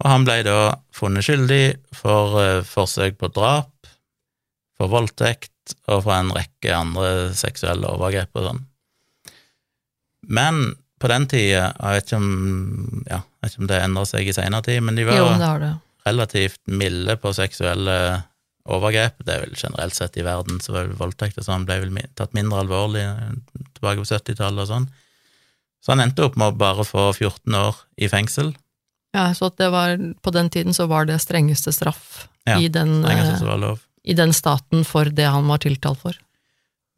[0.03, 0.57] Og han ble da
[0.91, 1.63] funnet skyldig
[1.95, 3.71] for eh, forsøk på drap,
[4.75, 8.63] for voldtekt og for en rekke andre seksuelle overgrep og sånn.
[10.27, 10.59] Men
[11.03, 14.35] på den tida, jeg vet ikke om, ja, vet ikke om det endrer seg i
[14.35, 15.25] seinere tid, men de var Jo,
[15.59, 15.71] det.
[16.07, 17.97] relativt milde på seksuelle
[18.71, 19.19] overgrep.
[19.27, 22.35] Det er vel generelt sett i verden, så var voldtekt og sånn ble vel tatt
[22.37, 23.03] mindre alvorlig
[23.75, 24.89] tilbake på 70-tallet og sånn.
[25.83, 28.53] Så han endte opp med å bare få 14 år i fengsel.
[29.13, 33.75] Ja, så var, på den tiden så var det strengeste straff Ja, i, den, eh,
[34.03, 36.17] i den staten for det han var tiltalt for.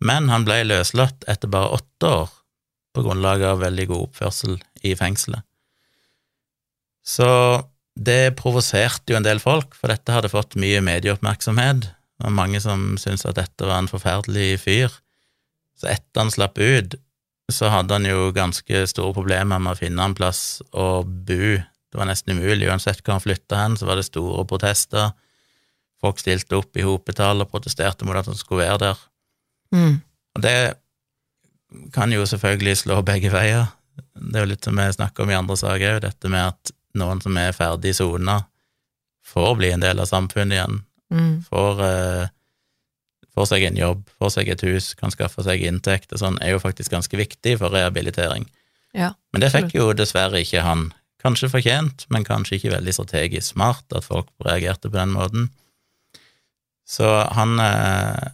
[0.06, 2.30] Men han ble løslatt etter bare åtte år,
[2.96, 5.44] på grunnlag av veldig god oppførsel i fengselet.
[7.06, 7.28] Så
[7.96, 11.86] det provoserte jo en del folk, for dette hadde fått mye medieoppmerksomhet.
[11.86, 14.94] Det var mange som syntes at dette var en forferdelig fyr.
[15.80, 16.96] Så etter han slapp ut,
[17.52, 21.56] så hadde han jo ganske store problemer med å finne en plass å bo.
[21.60, 22.68] Det var nesten umulig.
[22.72, 25.14] Uansett hvor han flytta hen, så var det store protester.
[26.02, 29.04] Folk stilte opp i hopetall og protesterte mot at han skulle være der.
[29.76, 30.02] Mm.
[30.36, 30.58] Og det
[31.93, 33.69] kan jo selvfølgelig slå begge veier.
[33.95, 36.73] Det er jo litt som vi snakker om i andre saker òg, dette med at
[36.99, 38.41] noen som er ferdig sona,
[39.25, 40.82] får bli en del av samfunnet igjen.
[41.13, 41.32] Mm.
[41.47, 42.28] Får, eh,
[43.36, 46.56] får seg en jobb, får seg et hus, kan skaffe seg inntekt og sånn, er
[46.56, 48.47] jo faktisk ganske viktig for rehabilitering.
[48.95, 50.93] Ja, Men det fikk jo dessverre ikke han.
[51.19, 55.49] Kanskje fortjent, men kanskje ikke veldig strategisk smart at folk reagerte på den måten.
[56.86, 58.30] Så han, eh,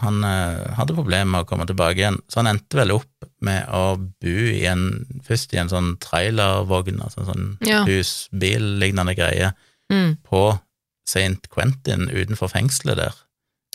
[0.00, 3.66] han eh, hadde problemer med å komme tilbake igjen, så han endte vel opp med
[3.68, 7.84] å bo i en, først i en sånn trailervogn, altså en sånn Ja.
[7.84, 9.52] husbil-lignende greie,
[9.90, 10.16] Mm.
[10.24, 10.58] på
[11.06, 11.48] St.
[11.50, 13.12] Quentin utenfor fengselet der.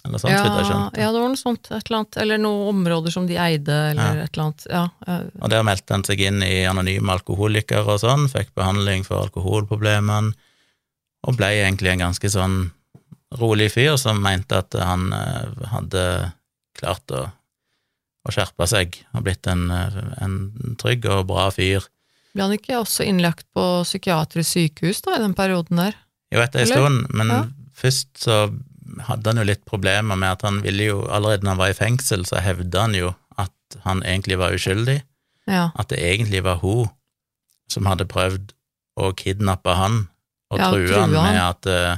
[0.06, 0.98] eller sånt, ja, vidt jeg skjønte.
[1.02, 1.66] ja, det var noe sånt.
[1.70, 2.18] Et eller annet.
[2.18, 4.24] Eller noen områder som de eide, eller Ja.
[4.24, 4.68] et eller annet.
[4.70, 9.04] Ja, eh, Og der meldte han seg inn i Anonyme alkoholikere og sånn, fikk behandling
[9.04, 10.34] for alkoholproblemene,
[11.28, 12.72] og ble egentlig en ganske sånn
[13.36, 16.04] rolig fyr som mente at han eh, hadde
[16.78, 17.26] klart å,
[18.28, 21.84] å skjerpe seg og blitt en, eh, en trygg og bra fyr.
[22.34, 25.96] ble han ikke også innlagt på psykiatrisk sykehus da, i den perioden der?
[26.32, 27.44] Jo, etter ei stund, men Ja.
[27.74, 28.54] først så
[29.08, 31.78] hadde han jo litt problemer med at han ville jo, allerede når han var i
[31.80, 33.52] fengsel, så hevda han jo at
[33.84, 35.02] han egentlig var uskyldig.
[35.48, 35.72] Ja.
[35.80, 36.90] at det egentlig var hun
[37.72, 38.52] som hadde prøvd
[39.00, 40.10] å kidnappe han
[40.52, 41.98] og Ja, true han med at eh,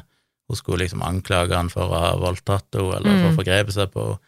[0.49, 3.21] hun skulle liksom anklage han for å ha voldtatt henne eller Mm.
[3.21, 4.19] for å forgrepe seg på henne,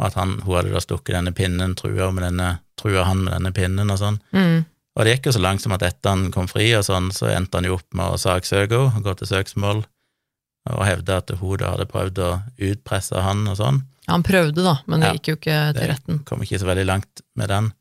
[0.00, 3.32] og at han, hun hadde da stukket denne pinnen, trua, med denne, trua han med
[3.36, 4.16] denne pinnen og sånn.
[4.34, 4.64] Mm.
[4.96, 7.28] Og det gikk jo så langt som at etter han kom fri og sånn, så
[7.30, 9.84] endte han jo opp med å saksøke henne, gå til søksmål,
[10.72, 13.82] og hevde at hun da hadde prøvd å utpresse han og sånn.
[14.08, 16.18] Han prøvde, da, men det Ja, gikk jo ikke til retten.
[16.18, 17.72] det kom ikke så veldig langt med den.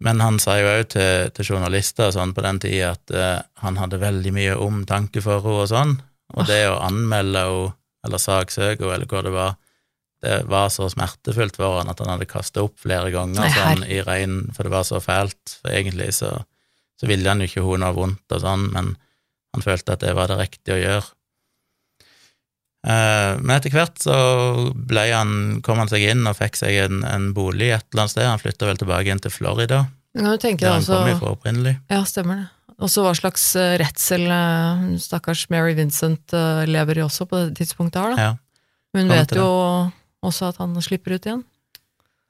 [0.00, 3.76] Men han sa jo òg til, til journalister sånn på den tida at eh, han
[3.80, 5.96] hadde veldig mye omtanke for henne og sånn,
[6.36, 7.72] og det å anmelde henne,
[8.06, 9.56] eller saksøke henne, eller hva det var,
[10.22, 13.84] det var så smertefullt for han at han hadde kasta opp flere ganger Nei, sånn,
[13.86, 15.58] i regn, for det var så fælt.
[15.60, 16.32] For egentlig så,
[16.98, 18.96] så ville han jo ikke hun noe vondt og sånn, men
[19.54, 21.06] han følte at det var det riktige å gjøre.
[22.88, 24.16] Eh, Men etter hvert så
[24.94, 25.32] han,
[25.66, 28.26] kom han seg inn og fikk seg en, en bolig et eller annet sted.
[28.28, 31.74] Han flytta vel tilbake inn til Florida, der han han kom altså ifra opprinnelig.
[31.90, 32.46] Ja, stemmer det.
[32.78, 37.40] Og så hva slags eh, redsel eh, stakkars Mary Vincent eh, lever i også på
[37.48, 38.26] det tidspunktet her, da.
[38.28, 38.34] Ja.
[38.96, 39.48] Hun vet jo
[40.24, 41.42] også at han slipper ut igjen.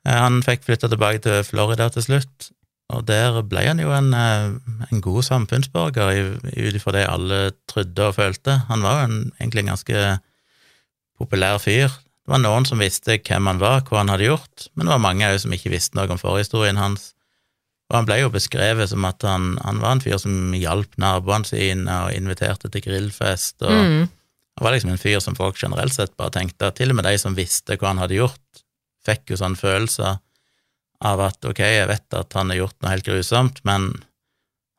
[0.08, 2.48] Han fikk flytta tilbake til Florida til slutt,
[2.88, 8.06] og der ble han jo en, en god samfunnsborger i- ut ifra det alle trodde
[8.08, 8.56] og følte.
[8.70, 10.04] Han var jo en, egentlig en ganske
[11.20, 11.92] populær fyr.
[11.92, 15.04] Det var noen som visste hvem han var, hva han hadde gjort, men det var
[15.04, 17.10] mange òg som ikke visste noe om forhistorien hans.
[17.88, 21.48] Og han ble jo beskrevet som at han, han var en fyr som hjalp naboene
[21.48, 24.08] sine og inviterte til grillfest, og Mm.
[24.58, 27.04] han var liksom en fyr som folk generelt sett bare tenkte at til og med
[27.08, 28.64] de som visste hva han hadde gjort,
[29.06, 30.18] fikk jo sånn følelse
[31.00, 33.92] av at ok, jeg vet at han har gjort noe helt grusomt, men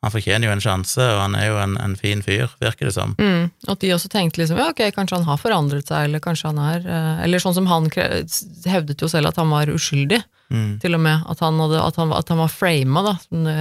[0.04, 2.93] han fortjener jo en sjanse, og han er jo en, en fin fyr, virker det
[2.95, 3.15] som.
[3.19, 3.50] Mm.
[3.67, 6.60] At de også tenkte liksom, ja ok, kanskje han har forandret seg, eller kanskje han
[6.63, 10.80] er eh, Eller sånn som han hevdet jo selv at han var uskyldig, Mm.
[10.82, 11.26] til og med.
[11.30, 13.58] At han, hadde, at han, at han var frama, da, som det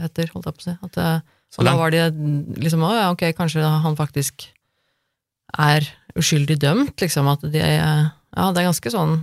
[0.00, 0.76] heter, holdt jeg på å si.
[0.88, 1.20] At, eh,
[1.52, 2.04] Så og da var de
[2.62, 4.46] liksom, å ja, ok, kanskje han faktisk
[5.58, 5.84] er
[6.16, 7.28] uskyldig dømt, liksom.
[7.28, 9.16] At de Ja, det er ganske sånn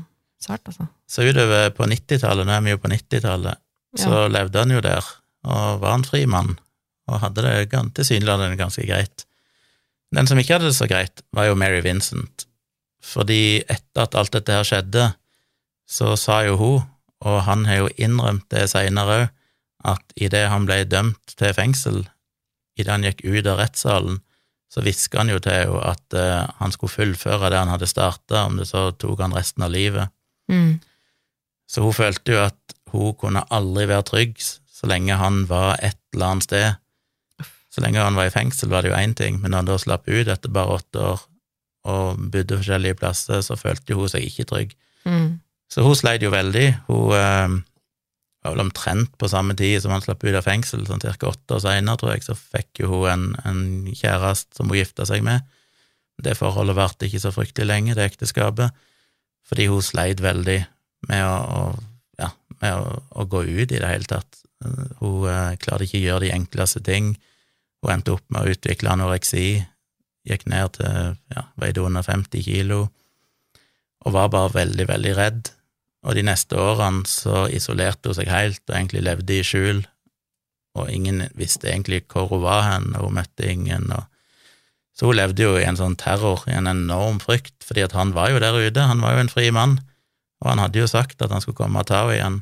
[0.44, 0.90] sært, altså.
[1.08, 3.62] Så utover på 90-tallet, nå er vi jo på 90-tallet,
[3.98, 5.06] så levde han jo der,
[5.48, 6.58] og var en fri mann,
[7.08, 9.24] og hadde det tilsynelatende ganske greit.
[10.14, 12.46] Den som ikke hadde det så greit, var jo Mary Vincent,
[13.04, 15.08] fordi etter at alt dette her skjedde,
[15.88, 16.86] så sa jo hun,
[17.26, 19.34] og han har jo innrømt det seinere òg,
[19.88, 22.00] at idet han ble dømt til fengsel,
[22.76, 24.18] idet han gikk ut av rettssalen,
[24.74, 28.42] så hviska han jo til henne at uh, han skulle fullføre det han hadde starta,
[28.50, 30.12] om det så tok han resten av livet.
[30.52, 30.82] Mm.
[31.70, 34.42] Så hun følte jo at hun kunne aldri være trygg
[34.78, 36.76] så lenge han var et eller annet sted.
[37.74, 39.78] Så lenge han var i fengsel, var det jo én ting, men når han da
[39.82, 41.24] slapp ut etter bare åtte år
[41.88, 44.74] og bodde forskjellige plasser, så følte hun seg ikke trygg.
[45.08, 45.37] Mm.
[45.72, 46.68] Så hun sleit jo veldig.
[46.88, 47.58] Hun eh,
[48.44, 51.58] var vel omtrent på samme tid som han slapp ut av fengsel, sånn cirka åtte
[51.58, 55.26] år seinere, tror jeg, så fikk jo hun en, en kjæreste som hun gifta seg
[55.28, 55.46] med.
[56.24, 58.74] Det forholdet varte ikke så fryktelig lenge, det ekteskapet,
[59.48, 60.60] fordi hun sleit veldig
[61.08, 61.62] med å, å,
[62.22, 62.32] ja,
[62.64, 64.40] med å, å gå ut i det hele tatt.
[65.02, 67.14] Hun eh, klarte ikke å gjøre de enkleste ting.
[67.84, 69.60] Hun endte opp med å utvikle anoreksi,
[70.28, 72.88] gikk ned til ja, veide under 50 kilo,
[74.06, 75.52] og var bare veldig, veldig redd.
[76.08, 79.82] Og de neste årene så isolerte hun seg helt og egentlig levde i skjul,
[80.78, 83.90] og ingen visste egentlig hvor hun var hen, og hun møtte ingen.
[83.92, 84.06] Og...
[84.96, 88.14] Så hun levde jo i en sånn terror, i en enorm frykt, fordi at han
[88.16, 89.80] var jo der ute, han var jo en fri mann,
[90.44, 92.40] og han hadde jo sagt at han skulle komme og ta henne igjen.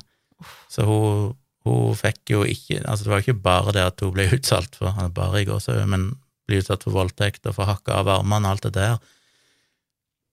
[0.70, 1.34] Så hun,
[1.66, 4.92] hun fikk jo ikke Altså, det var ikke bare det at hun ble utsatt for
[4.92, 6.10] er bare i gåsehud, men
[6.46, 9.00] ble utsatt for voldtekt og for hakka av armene og alt det der.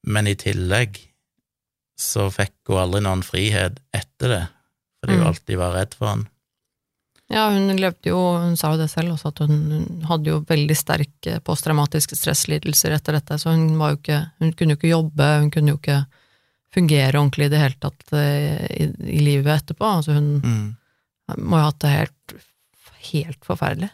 [0.02, 0.98] Men i tillegg
[1.98, 4.42] så fikk hun aldri noen frihet etter det,
[5.00, 5.28] fordi hun Mm.
[5.32, 6.28] alltid var redd for han.
[7.32, 10.40] Ja, hun levde jo, hun sa jo det selv også, at hun, hun hadde jo
[10.44, 14.90] veldig sterke posttraumatiske stresslidelser etter dette, så hun var jo ikke, hun kunne jo ikke
[14.92, 16.00] jobbe, hun kunne jo ikke
[16.72, 19.84] fungere ordentlig i det hele tatt eh, i, i livet etterpå.
[19.98, 20.76] Altså hun Mm.
[21.38, 22.34] må jo ha hatt det helt,
[23.12, 23.90] helt forferdelig.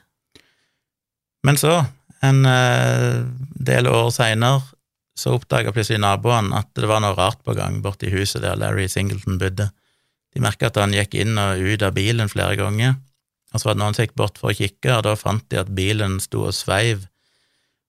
[1.47, 1.87] Men så,
[2.23, 3.23] en eh,
[3.71, 4.63] del år seinere,
[5.19, 8.87] så oppdaga plutselig naboene at det var noe rart på gang borti huset der Larry
[8.91, 9.69] Singleton bodde.
[10.35, 12.95] De merka at han gikk inn og ut av bilen flere ganger,
[13.51, 15.59] og så var det noen som gikk bort for å kikke, og da fant de
[15.63, 17.07] at bilen sto og sveiv,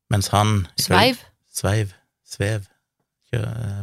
[0.10, 1.22] mens han Sveiv?
[1.54, 1.94] Sveiv.
[2.30, 2.66] Svev.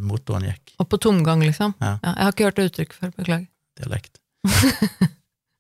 [0.02, 0.72] Motoren gikk.
[0.82, 1.76] Og på tomgang, liksom?
[1.78, 1.96] Ja.
[2.02, 3.46] jeg har ikke hørt det uttrykket før, beklager.
[3.78, 4.18] dialekt.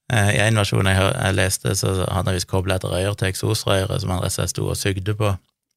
[0.06, 3.98] Eh, I en versjon jeg leste, så hadde han visst kobla et rør til eksosrøret
[4.04, 5.32] som han rett og slett sto og sugde på,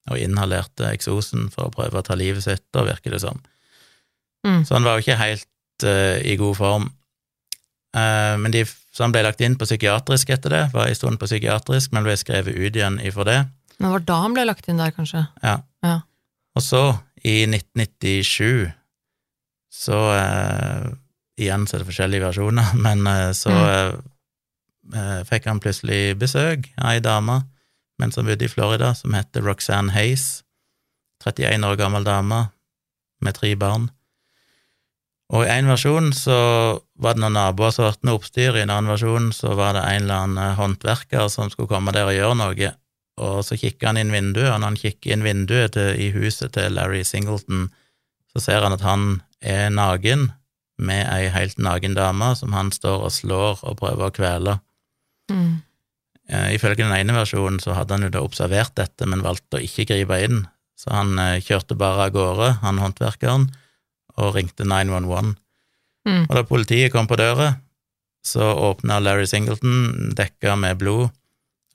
[0.09, 3.41] og inhalerte eksosen for å prøve å ta livet sitt, da virker det som.
[4.47, 4.63] Mm.
[4.65, 6.87] Så han var jo ikke helt uh, i god form.
[7.95, 11.21] Uh, men de, så han ble lagt inn på psykiatrisk etter det, var en stund
[11.21, 13.39] på psykiatrisk, men ble skrevet ut igjen ifra det.
[13.77, 15.25] Men det var da han ble lagt inn der, kanskje?
[15.43, 15.59] Ja.
[15.85, 15.99] Ja.
[16.57, 16.83] Og så,
[17.23, 18.71] i 1997,
[19.83, 20.89] så uh,
[21.39, 25.21] Igjen så er det forskjellige versjoner, men så mm.
[25.29, 27.37] fikk han plutselig besøk av ei dame
[27.99, 30.41] mens han bodde i Florida, som heter Roxanne Hayes.
[31.25, 32.45] 31 år gammel dame
[33.19, 33.89] med tre barn.
[35.29, 36.35] Og i en versjon så
[36.97, 39.83] var det noen naboer som hørte noe oppstyr, i en annen versjon så var det
[39.85, 42.71] en eller annen håndverker som skulle komme der og gjøre noe,
[43.19, 46.55] og så kikker han inn vinduet, og når han kikker inn vinduet til, i huset
[46.55, 47.67] til Larry Singleton,
[48.33, 50.31] så ser han at han er naken
[50.79, 54.57] med ei helt naken dame som han står og slår og prøver å kvele.
[55.29, 55.59] Mm.
[56.29, 59.63] Eh, ifølge den ene versjonen så hadde han jo da observert dette, men valgte å
[59.65, 60.43] ikke gripe inn,
[60.77, 63.47] så han eh, kjørte bare av gårde, han håndverkeren,
[64.19, 65.33] og ringte 911.
[66.07, 66.25] Mm.
[66.27, 67.55] Og da politiet kom på døra,
[68.25, 71.09] så åpna Larry Singleton, dekka med blod,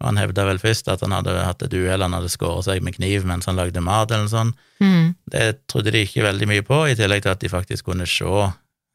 [0.01, 2.83] og han hevda vel først at han hadde hatt et uhell, han hadde skåret seg
[2.85, 4.65] med kniv mens han lagde mat, eller noe sånt.
[4.83, 5.15] Mm.
[5.31, 8.49] Det trodde de ikke veldig mye på, i tillegg til at de faktisk kunne se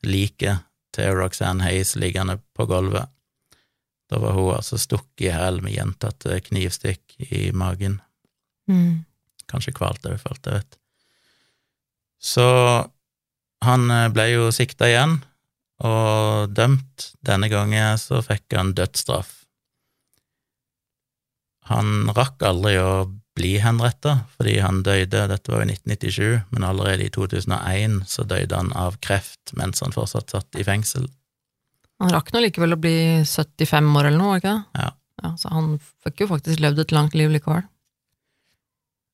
[0.07, 0.63] liket
[0.95, 3.09] til Roxanne Hayes liggende på gulvet.
[4.09, 7.99] Da var hun altså stukket i hæl med gjentatte knivstikk i magen.
[8.69, 9.05] Mm.
[9.49, 10.79] Kanskje kvalt òg, falt alt jeg vet.
[12.19, 12.45] Så
[13.65, 15.19] han eh, ble jo sikta igjen,
[15.85, 17.11] og dømt.
[17.25, 19.35] Denne gangen så fikk han dødsstraff.
[21.69, 22.91] Han rakk aldri å
[23.37, 28.25] bli henretta, fordi han døde, dette var jo i 1997, men allerede i 2001 så
[28.27, 31.07] døde han av kreft mens han fortsatt satt i fengsel.
[31.99, 32.95] Han rakk nå likevel å bli
[33.27, 34.81] 75 år eller noe, ikke det?
[34.83, 34.89] Ja.
[35.23, 35.73] ja så han
[36.05, 37.65] fikk jo faktisk levd et langt liv likevel.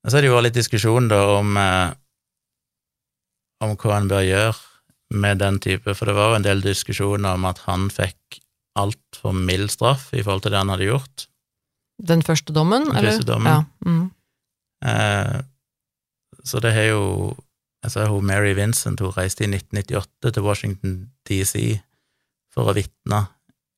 [0.05, 1.95] Og så har det jo vært litt diskusjon da om, eh,
[3.65, 7.39] om hva han bør gjøre med den type, for det var jo en del diskusjoner
[7.39, 8.39] om at han fikk
[8.77, 11.25] altfor mild straff i forhold til det han hadde gjort.
[12.05, 13.15] Den første dommen, Den eller?
[13.15, 13.49] første dommen.
[13.49, 13.89] Ja.
[13.89, 14.11] Mm.
[14.85, 15.41] Eh,
[16.45, 17.33] så det har jo
[17.85, 20.95] altså hun Mary Vincent hun reiste i 1998 til Washington
[21.29, 21.79] DC
[22.55, 23.25] for å vitne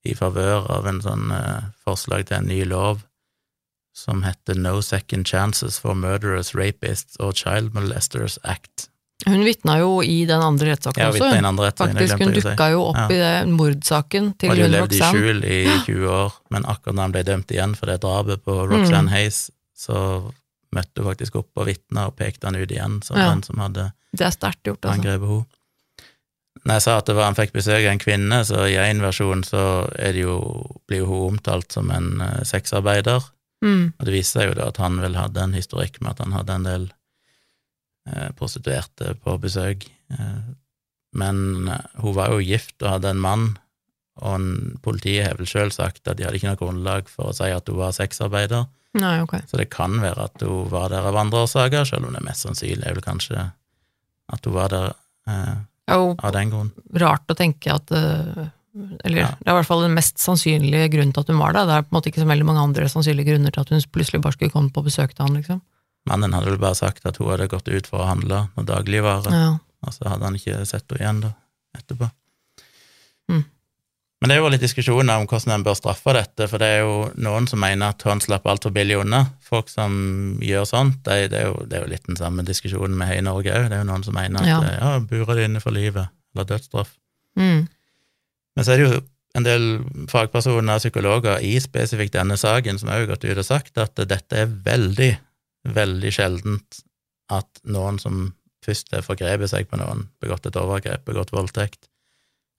[0.08, 3.02] i favør av en sånn eh, forslag til en ny lov
[3.98, 8.90] som heter No Second Chances for Murderers, Rapists or Child Molesters Act.
[9.26, 11.18] Hun vitna jo i den andre rettssaken også.
[11.18, 11.46] vitna i hun.
[11.50, 13.08] andre rettssaken, Faktisk, hun dukka jo opp Ja.
[13.10, 14.54] i det mordsaken til Roxanne.
[14.54, 15.58] Hadde jo hun levd i skjul i
[15.90, 19.14] 20 år, men akkurat da han ble dømt igjen for det drapet på Roxanne Mm.
[19.16, 20.32] Hayes, så
[20.72, 23.32] møtte hun faktisk opp og vitna og pekte han ut igjen som Ja.
[23.34, 24.32] den som hadde Det er
[24.64, 24.94] gjort, altså.
[25.02, 25.46] angrepet henne.
[26.68, 29.00] Når jeg sa at det var, han fikk besøk av en kvinne, så i én
[29.00, 29.62] versjon så
[29.96, 30.36] det jo,
[30.90, 33.88] blir jo hun omtalt som en eh, sexarbeider, Mm.
[33.98, 36.34] og det viser seg jo da at han vel hadde en historikk med at han
[36.36, 36.84] hadde en del
[38.06, 39.88] eh, prostituerte på besøk.
[40.14, 40.44] Eh,
[41.18, 41.40] men
[41.98, 43.48] hun var jo gift og hadde en mann,
[44.22, 44.46] og
[44.86, 47.66] politiet har vel sjøl sagt at de hadde ikke noe grunnlag for å si at
[47.70, 49.42] hun var sexarbeider, Nei, okay.
[49.50, 52.46] så det kan være at hun var der av andre årsaker, selv om det mest
[52.46, 53.48] sannsynlig er vel kanskje
[54.34, 54.94] at hun var der
[55.30, 56.72] eh, er jo av den grunn.
[57.00, 58.46] rart å tenke at eh,
[59.06, 59.28] Eller Ja.
[59.40, 61.66] det er i hvert fall den mest sannsynlige grunnen til at hun var der.
[61.66, 63.82] Det er på en måte ikke så veldig mange andre sannsynlige grunner til at hun
[63.92, 65.62] plutselig bare skulle komme på besøk til han, liksom.
[66.06, 69.32] Mannen hadde vel bare sagt at hun hadde gått ut for å handle noen dagligvarer,
[69.34, 69.58] Ja.
[69.84, 71.32] og så hadde han ikke sett henne igjen da,
[71.76, 72.12] etterpå.
[74.18, 76.80] Men det er jo litt diskusjoner om hvordan en bør straffe dette, for det er
[76.82, 79.20] jo noen som mener at han slapp altfor billig unna.
[79.46, 82.98] Folk som gjør sånt, det, det, er, jo, det er jo litt den samme diskusjonen
[82.98, 83.68] vi har i Norge òg.
[83.70, 84.58] Det er jo noen som mener at Ja.
[84.74, 86.96] ja, bura burer det inne for livet, eller dødsstraff.
[87.38, 87.68] Mm.
[88.58, 89.04] Men så er det jo
[89.38, 89.68] en del
[90.10, 94.02] fagpersoner og psykologer i spesifikt denne saken som har jo gått ut og sagt at
[94.10, 95.12] dette er veldig,
[95.78, 96.82] veldig sjeldent
[97.30, 98.32] at noen som
[98.66, 101.86] først har forgrepet seg på noen, begått et overgrep, begått voldtekt,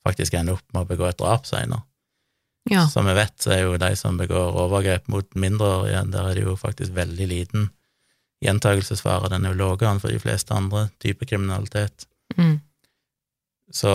[0.09, 1.85] faktisk ender opp med å begå et drap senere.
[2.71, 2.87] ja.
[2.89, 6.47] Som vi vet, så er jo de som begår overgrep mot mindreårige, der er det
[6.47, 7.69] jo faktisk veldig liten
[8.45, 9.31] gjentakelsesfare.
[9.33, 12.07] Den er jo lavere enn for de fleste andre typer kriminalitet.
[12.37, 12.59] Mm.
[13.73, 13.95] Så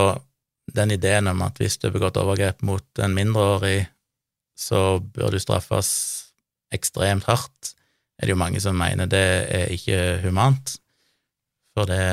[0.74, 3.86] den ideen om at hvis du har begått overgrep mot en mindreårig,
[4.58, 5.90] så bør du straffes
[6.74, 7.74] ekstremt hardt,
[8.18, 10.76] er det jo mange som mener det er ikke humant.
[11.74, 12.04] For det,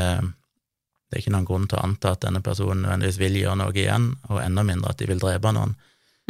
[1.11, 3.73] det er ikke noen grunn til å anta at denne personen nødvendigvis vil gjøre noe
[3.75, 5.75] igjen, og enda mindre at de vil drepe noen.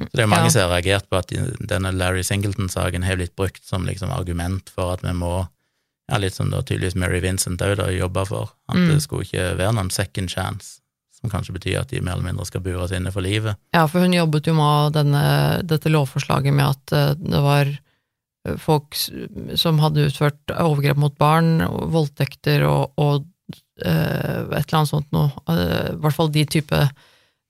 [0.02, 0.50] Så det er mange Ja.
[0.50, 1.30] som har reagert på at
[1.70, 5.48] denne Larry Singleton-saken har blitt brukt som liksom argument for at vi må
[6.10, 8.88] ja, litt som da tydeligvis Mary Vincent òg jobba for, at Mm.
[8.90, 10.80] det skulle ikke være noen second chance,
[11.22, 13.56] som kanskje betyr at de mer eller mindre skal bures inne for livet.
[13.74, 17.68] Ja, for hun jobbet jo med denne, dette lovforslaget med at eh, det var
[18.48, 18.96] eh, folk
[19.56, 21.60] som hadde utført overgrep mot barn,
[21.94, 23.26] voldtekter og, og
[23.58, 25.32] et eller annet sånt noe.
[25.50, 26.82] Eh, I hvert fall de type,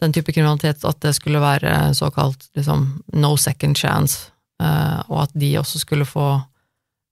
[0.02, 4.32] den type kriminalitet, at det skulle være såkalt liksom, no second chance,
[4.62, 6.28] eh, og at de også skulle få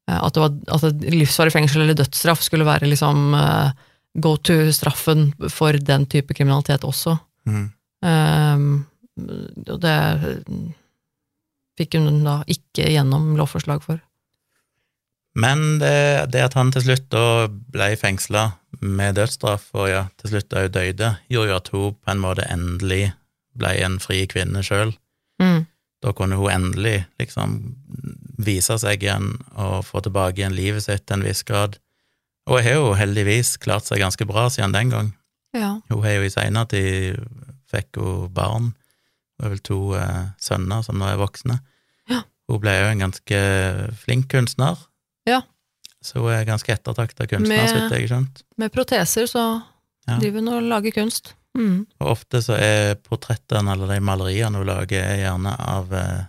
[0.09, 3.87] eh, at, det var, at livsvarig fengsel eller dødsstraff skulle være liksom eh,
[4.19, 7.17] go to-straffen for den type kriminalitet også.
[8.05, 8.85] Ehm,
[9.67, 9.95] og det
[11.79, 14.01] fikk hun da ikke gjennom lovforslag for.
[15.39, 17.15] Men det, det at han til slutt
[17.71, 18.49] ble fengsla
[18.83, 22.47] med dødsstraff, og ja, til slutt òg døde, gjorde jo at hun på en måte
[22.51, 23.11] endelig
[23.59, 24.93] ble en fri kvinne sjøl.
[25.41, 25.63] Mm.
[26.03, 27.59] Da kunne hun endelig liksom
[28.39, 31.79] vise seg igjen og få tilbake igjen livet sitt til en viss grad.
[32.49, 35.13] Og har jo heldigvis klart seg ganske bra siden den gang.
[35.55, 35.77] Ja.
[35.89, 37.19] Hun har jo i seinere tid
[37.69, 38.71] fikk hun barn,
[39.37, 41.59] hun var vel to eh, sønner som nå er voksne.
[42.09, 42.23] Ja.
[42.49, 43.41] Hun ble jo en ganske
[44.01, 44.79] flink kunstner.
[45.27, 45.41] Ja.
[46.01, 48.43] Så hun er ganske ettertrakta kunstner, så vidt jeg har skjønt.
[48.57, 49.43] Med proteser så
[50.07, 50.17] Ja.
[50.17, 51.33] driver hun og lager kunst.
[51.57, 51.85] Mm.
[51.99, 56.23] Og ofte så er portrettene eller de maleriene hun lager, er gjerne av eh,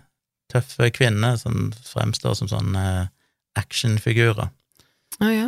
[0.51, 3.07] tøffe kvinner som fremstår som sånne eh,
[3.61, 4.49] actionfigurer,
[5.21, 5.47] Oh, ja.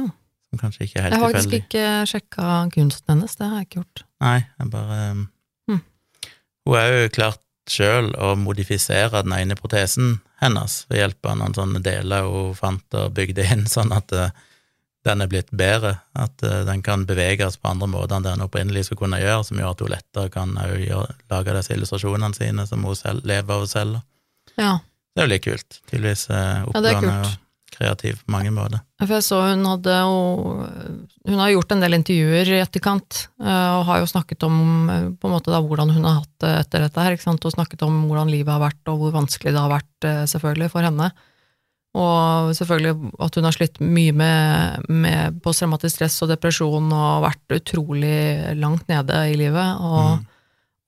[0.49, 3.67] som kanskje ikke er helt Jeg har faktisk ikke sjekka kunsten hennes, det har jeg
[3.67, 4.03] ikke gjort.
[4.21, 5.23] Nei, jeg bare um,
[5.69, 5.81] Mm.
[6.67, 11.55] Hun er jo klart sjøl å modifisere den ene protesen hennes ved hjelp av noen
[11.55, 14.33] sånne deler hun fant og bygde inn, sånn at eh,
[15.03, 15.97] den er blitt bedre.
[16.15, 19.43] At eh, den kan beveges på andre måter enn det den opprinnelig skulle kunne gjøre,
[19.47, 23.53] som gjør at hun lettere kan gjøre- lage disse illustrasjonene sine som hun selv lever
[23.55, 24.03] av å selge.
[24.57, 24.79] Ja,
[25.13, 25.79] Det er jo litt kult.
[25.91, 27.33] Tydeligvis oppgående Ja,
[27.73, 28.81] kreativ på mange måter.
[29.01, 29.97] for jeg så hun hadde
[31.27, 35.09] Hun har gjort en del intervjuer i etterkant, eh, og har jo snakket om eh,
[35.17, 38.01] på en måte da hvordan hun har hatt det etter dette her, og snakket om
[38.07, 41.11] hvordan livet har vært, og hvor vanskelig det har vært, eh, selvfølgelig, for henne.
[41.93, 47.57] Og selvfølgelig at hun har slitt mye med, med posttraumatisk stress og depresjon og vært
[47.59, 49.77] utrolig langt nede i livet.
[49.79, 50.29] Og, Mm.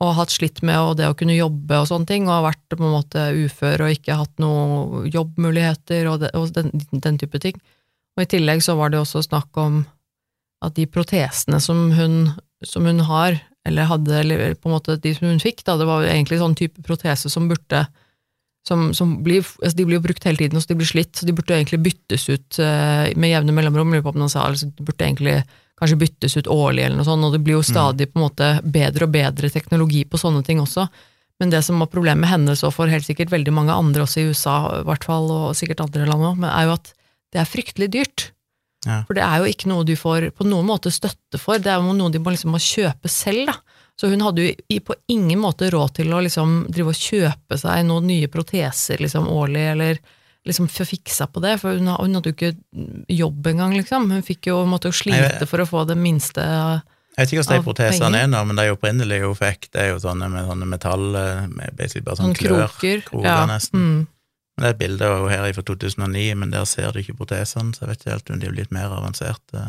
[0.03, 2.75] Og hatt slitt med og det å kunne jobbe og sånne ting, og har vært
[2.75, 7.39] på en måte ufør og ikke hatt noen jobbmuligheter og, det, og den, den type
[7.43, 7.59] ting.
[8.15, 9.83] Og i tillegg så var det også snakk om
[10.65, 12.33] at de protesene som hun,
[12.65, 15.87] som hun har, eller hadde, eller på en måte de som hun fikk, da, det
[15.87, 17.85] var egentlig sånn type protese som burde
[18.65, 21.27] som, som blir, altså de blir jo brukt hele tiden, så de blir slitt, så
[21.27, 23.91] de burde egentlig byttes ut eh, med jevne mellomrom.
[23.93, 25.35] Lurer på om noen sa altså, de burde egentlig
[25.79, 28.49] kanskje byttes ut årlig, eller noe sånt, og det blir jo stadig på en måte
[28.63, 30.87] bedre og bedre teknologi på sånne ting også.
[31.39, 34.21] Men det som var problemet med henne, så for helt sikkert veldig mange andre også
[34.21, 36.93] i USA, i hvert fall, og sikkert andre land òg, er jo at
[37.35, 38.29] det er fryktelig dyrt.
[38.85, 39.01] Ja.
[39.07, 41.81] For det er jo ikke noe du får på noen måte støtte for, det er
[41.81, 43.49] jo noe de må, liksom må kjøpe selv.
[43.51, 43.57] da.
[43.99, 47.85] Så hun hadde jo på ingen måte råd til å liksom drive og kjøpe seg
[47.87, 49.99] noen nye proteser liksom årlig, eller
[50.45, 52.53] liksom få fiksa på det, for hun, hun hadde jo ikke
[53.11, 54.09] jobb engang, liksom.
[54.11, 57.67] Hun jo, måtte jo slite for å få det minste Jeg vet ikke hvordan de
[57.69, 61.07] protesene er nå, men de opprinnelige hun fikk, det er jo sånne med sånne metall
[61.15, 62.67] eh, med basically bare sånn klør.
[62.75, 63.07] kroker.
[63.07, 63.87] kroker nesten.
[63.87, 64.03] Mm.
[64.55, 67.83] Det er et bilde av her fra 2009, men der ser du ikke protesene, så
[67.83, 69.63] jeg vet ikke helt om de er blitt mer avanserte.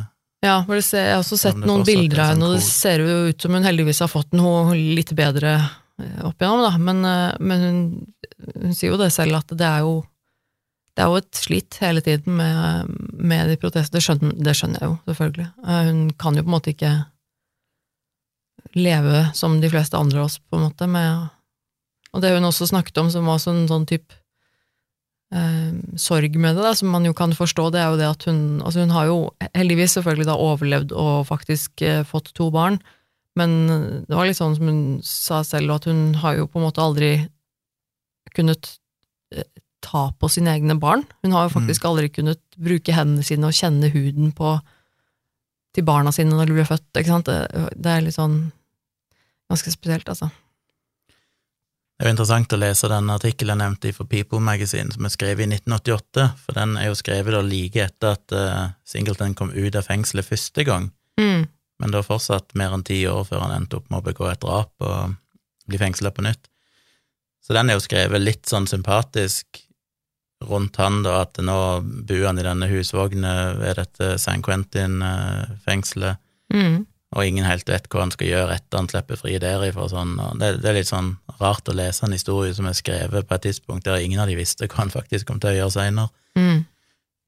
[0.44, 3.02] Ja, for jeg har også sett noen er bilder av sånn henne, og det ser
[3.02, 6.74] jo ut som hun heldigvis har fått noe litt bedre eh, opp igjennom, da.
[6.78, 7.80] Men, eh, men hun,
[8.52, 9.96] hun sier jo det selv, at det er jo
[10.96, 14.00] det er jo et slit hele tiden med, med de protestene.
[14.00, 15.48] Det det skjønner jeg jo, selvfølgelig.
[15.68, 16.92] Eh, Hun kan jo på en måte ikke
[18.76, 21.28] leve som de fleste andre av oss, på en måte, med
[22.16, 24.14] Og det hun også snakket om, som var sånn, sånn type
[25.36, 28.24] eh, sorg med det, da, som man jo kan forstå, det er jo det at
[28.30, 29.18] hun Altså, hun har jo
[29.52, 32.80] heldigvis selvfølgelig da overlevd og faktisk eh, fått to barn,
[33.36, 33.68] men
[34.08, 36.80] det var litt sånn som hun sa selv, at hun har jo på en måte
[36.80, 37.12] aldri
[38.32, 38.78] kunnet
[39.36, 39.44] eh,
[39.86, 41.04] ta på sine egne barn.
[41.22, 44.56] Hun har jo faktisk aldri kunnet bruke hendene sine og kjenne huden på
[45.76, 47.28] til barna sine når de blir født, ikke sant.
[47.28, 48.36] Det, er litt sånn
[49.50, 50.30] ganske spesielt, altså.
[51.96, 55.12] Det er jo interessant å lese den artikkelen jeg nevnte for People Magazine, som er
[55.14, 59.52] skrevet i 1988, for den er jo skrevet da like etter at uh, Singleton kom
[59.54, 61.46] ut av fengselet første gang, Mm.
[61.80, 64.42] men var fortsatt mer enn ti år før han endte opp med å begå et
[64.42, 65.14] drap og
[65.64, 66.50] bli fengsla på nytt.
[67.40, 69.62] Så den er jo skrevet litt sånn sympatisk
[70.44, 71.56] rundt han, da, at nå
[72.06, 76.18] bor han i denne husvogna ved dette San Quentin-fengselet,
[76.52, 76.86] Mm.
[77.16, 79.88] og ingen helt vet hva han skal gjøre etter han slipper fri derifra.
[79.90, 83.34] Sånn, det, det er litt sånn rart å lese en historie som er skrevet på
[83.34, 86.12] et tidspunkt der ingen av de visste hva han faktisk kom til å gjøre seinere.
[86.38, 86.66] Mm.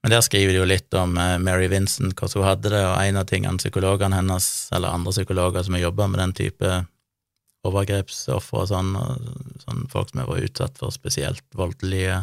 [0.04, 3.00] Men der skriver de jo litt om eh, Mary Vincent, hvordan hun hadde det, og
[3.02, 6.70] en av tingene psykologene hennes, eller andre psykologer som har jobba med den type
[7.66, 12.20] overgrepsofre og sånn, og sånn folk som har vært utsatt for spesielt voldelige,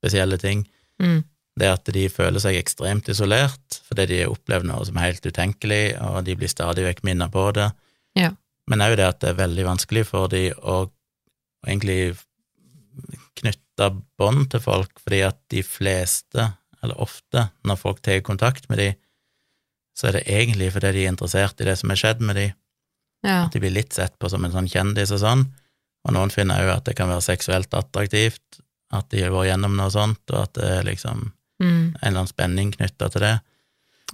[0.00, 0.66] spesielle ting,
[1.00, 1.22] Mm.
[1.58, 5.24] det at de føler seg ekstremt isolert fordi de har opplevd noe som er helt
[5.26, 7.70] utenkelig, og de blir stadig vekk minnet på det.
[8.16, 8.30] Ja.
[8.68, 10.90] Men òg det at det er veldig vanskelig for de å
[11.66, 12.16] egentlig
[13.40, 13.90] knytte
[14.20, 16.50] bånd til folk, fordi at de fleste,
[16.82, 18.90] eller ofte, når folk tar kontakt med de,
[19.96, 22.48] så er det egentlig fordi de er interessert i det som er skjedd med de,
[23.24, 23.44] Ja.
[23.44, 25.42] at de blir litt sett på som en sånn kjendis og sånn,
[26.06, 28.60] og noen finner òg at det kan være seksuelt attraktivt,
[28.92, 31.30] at de har vært gjennom noe sånt, og at det er liksom
[31.60, 31.92] Mm.
[31.92, 33.40] en eller annen spenning knytta til det.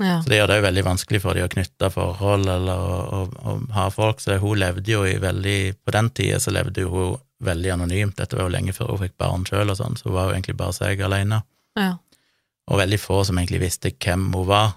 [0.00, 0.16] ja.
[0.22, 3.20] Så det gjør det jo veldig vanskelig for de å knytte forhold eller å, å,
[3.38, 4.18] å ha folk.
[4.20, 7.16] Så hun levde jo i veldig På den tida så levde jo hun
[7.46, 8.16] veldig anonymt.
[8.18, 10.56] Dette var jo lenge før hun fikk barn sjøl sånn, så hun var jo egentlig
[10.56, 11.42] bare seg alene.
[11.76, 11.92] ja.
[12.66, 14.72] Og veldig få som egentlig visste hvem hun var.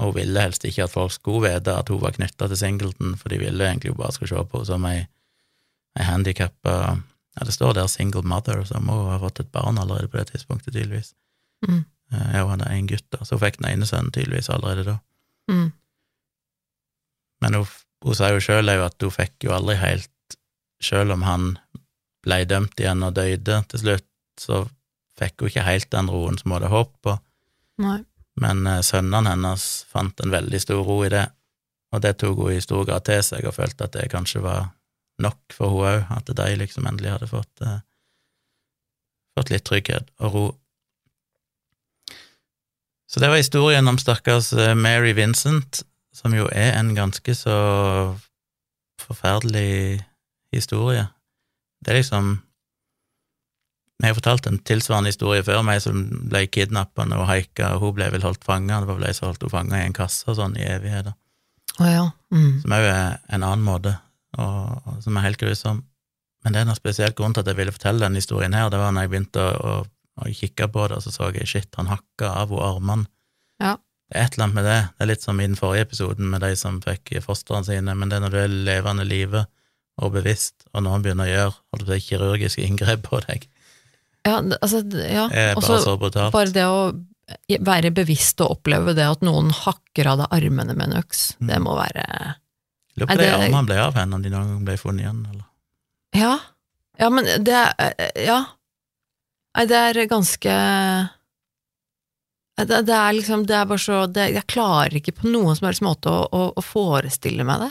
[0.00, 3.14] Og hun ville helst ikke at folk skulle vite at hun var knytta til Singleton,
[3.16, 5.06] for de ville egentlig bare skulle se på henne som ei,
[5.94, 6.98] ei handikappa
[7.40, 10.18] Ja, det står der single mother, så hun må ha fått et barn allerede på
[10.20, 11.14] det tidspunktet, tydeligvis.
[11.64, 11.84] Mm.
[12.12, 14.96] Eh, Hun hadde én gutt, da, så hun fikk den ene sønnen tydeligvis allerede da.
[15.50, 15.70] Mm.
[17.40, 17.66] Men hun,
[18.04, 20.10] hun sa jo sjøl at hun fikk jo aldri helt
[20.80, 21.58] Sjøl om han
[22.24, 24.06] ble dømt igjen og døde til slutt,
[24.40, 24.62] så
[25.20, 27.16] fikk hun ikke helt den roen som hun hadde håpet på.
[27.84, 27.98] Nei.
[28.40, 31.26] Men eh, sønnene hennes fant en veldig stor ro i det,
[31.92, 34.70] og det tok hun i stor grad til seg, og følte at det kanskje var
[35.22, 37.80] nok for hun òg, at de liksom endelig hadde fått, eh,
[39.38, 40.44] fått litt trygghet og ro.
[43.10, 45.82] Så det var historien om stakkars eh, Mary Vincent,
[46.14, 47.56] som jo er en ganske så
[49.00, 50.04] forferdelig
[50.54, 51.08] historie.
[51.80, 52.38] Det er liksom
[54.00, 57.96] jeg har fortalt en tilsvarende historie før, meg som ble kidnappa og haika, og hun
[57.98, 60.24] ble vel holdt fanga, det var vel ei som holdt henne fanga i en kasse
[60.30, 61.16] og sånn i evigheter,
[61.80, 62.06] Oh ja.
[62.32, 62.62] Mm.
[62.62, 63.94] som òg er en annen måte,
[64.38, 65.82] og, som er helt grusom.
[66.44, 68.78] Men det er noe spesielt grunn til at jeg ville fortelle den historien her, det
[68.80, 71.70] var når jeg begynte å, å, å kikke på det, og så så jeg shit,
[71.76, 73.08] han hakka av henne armene.
[73.60, 73.74] Ja.
[74.10, 74.78] Det er et eller annet med det.
[74.96, 78.10] Det er litt som i den forrige episoden med de som fikk fostrene sine, men
[78.10, 79.44] det er når du er levende live
[80.00, 83.46] og bevisst, og noen begynner å gjøre å kirurgiske inngrep på deg,
[84.26, 85.28] Ja, altså, ja.
[85.32, 86.80] det er bare bare det å
[87.64, 91.46] være bevisst og oppleve det at noen hakker av deg armene med en øks, Mm.
[91.48, 92.04] det må være
[93.00, 95.04] Lurer på det, de det- armene ble av henne, om de noen gang ble funnet
[95.06, 95.44] igjen, eller
[96.20, 96.38] Ja.
[96.98, 98.40] Ja, men det er Ja.
[99.56, 100.52] Nei, det er ganske
[102.60, 105.66] det, det er liksom Det er bare så det, Jeg klarer ikke på noen som
[105.70, 107.70] helst måte å, å, å forestille meg det.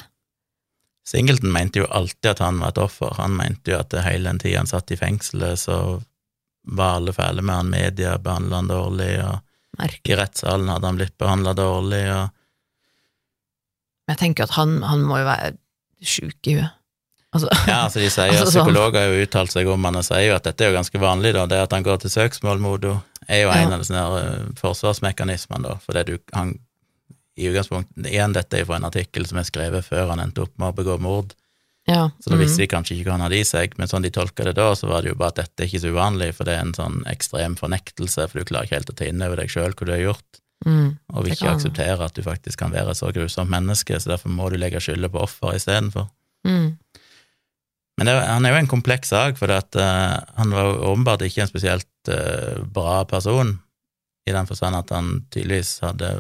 [1.10, 3.14] Singleton mente jo alltid at han var et offer.
[3.18, 5.78] Han mente jo at hele den tida han satt i fengselet, så
[6.70, 9.40] var alle fæle med han, media behandla han dårlig, og
[9.80, 10.12] Merkelig.
[10.14, 12.30] i rettssalen hadde han blitt behandla dårlig, og
[14.10, 15.52] Men jeg tenker at han, han må jo være
[16.02, 16.72] sjuk i huet.
[17.30, 20.06] Altså, Ja, altså de sier, Altså, sånn- Psykologer har jo uttalt seg om han og
[20.08, 22.64] sier jo at dette er jo ganske vanlig, da, det at han går til søksmål
[22.64, 23.76] mot henne, er jo en Ja.
[23.78, 26.56] av sånne eh, forsvarsmekanismene, da, fordi du han
[27.38, 30.42] i utgangspunktet, Igjen, dette er jo fra en artikkel som er skrevet før han endte
[30.48, 31.38] opp med å begå mord,
[31.86, 32.10] ja.
[32.18, 32.42] så da mm.
[32.42, 34.72] visste de kanskje ikke hva han hadde i seg, men sånn de tolka det da,
[34.74, 36.74] så var det jo bare at dette er ikke så uvanlig, for det er en
[36.74, 39.86] sånn ekstrem fornektelse, for du klarer ikke helt å ta inn over deg sjøl hva
[39.86, 40.98] du har gjort, Mm.
[41.16, 44.32] og vil ikke akseptere at du faktisk kan være et så grusomt menneske, så derfor
[44.34, 46.10] må du legge skylda på offer istedenfor.
[46.44, 46.74] Mm.
[48.00, 51.44] Men det, han er jo en kompleks sak, for at, eh, han var åpenbart ikke
[51.44, 53.58] en spesielt uh, bra person,
[54.28, 56.12] i den forstand at han tydeligvis hadde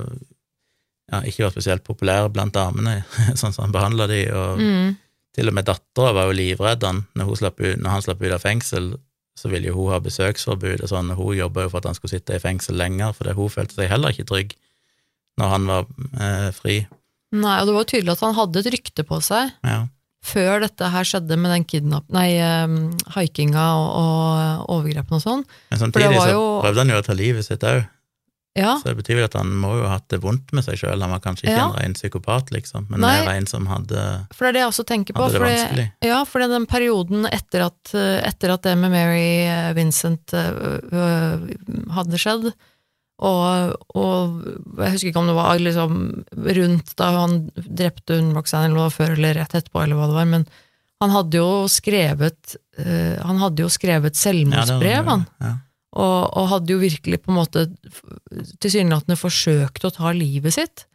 [1.09, 3.03] ja, ikke vært spesielt populær blant damene,
[3.39, 4.97] sånn som han behandla de, og Mm.
[5.35, 8.33] til og med dattera var jo livredd han når, slapp ut, når han slapp ut
[8.35, 8.93] av fengsel,
[9.39, 11.95] så ville jo hun ha besøksforbud og sånn, og hun jobba jo for at han
[11.97, 14.55] skulle sitte i fengsel lenger, fordi hun følte seg heller ikke trygg
[15.39, 15.85] når han var
[16.19, 16.75] eh, fri.
[17.31, 19.77] Nei, og det var jo tydelig at han hadde et rykte på seg Ja.
[20.25, 22.07] før dette her skjedde med den kidnapp...
[22.11, 22.27] Nei,
[22.65, 25.43] um, haikinga og, og overgrepene og sånn.
[25.71, 27.85] Men samtidig så jo- prøvde han jo å ta livet sitt òg.
[28.57, 30.79] Ja, Så det betyr vel at han må jo ha hatt det vondt med seg
[30.81, 30.99] sjøl.
[31.05, 31.67] Han var kanskje ikke Ja.
[31.69, 33.11] en ren psykopat, liksom, men Nei.
[33.25, 34.01] mer en som hadde,
[34.33, 35.27] for det er det jeg også tenker på.
[35.29, 35.85] hadde det.
[36.09, 41.45] Ja, for den perioden etter at, etter at det med Mary eh, Vincent øh,
[41.93, 42.49] hadde skjedd,
[43.19, 44.43] og, og
[44.79, 45.95] jeg husker ikke om det var liksom
[46.57, 50.45] rundt da han drepte Unboxan, eller før eller rett etterpå, eller hva det var, men
[50.99, 55.25] han hadde jo skrevet øh, Han hadde jo skrevet Ja, selvmordsbrev, han.
[55.39, 55.51] Ja.
[55.97, 57.65] Og, og hadde jo virkelig på en måte
[58.61, 60.85] tilsynelatende forsøkt å ta livet sitt.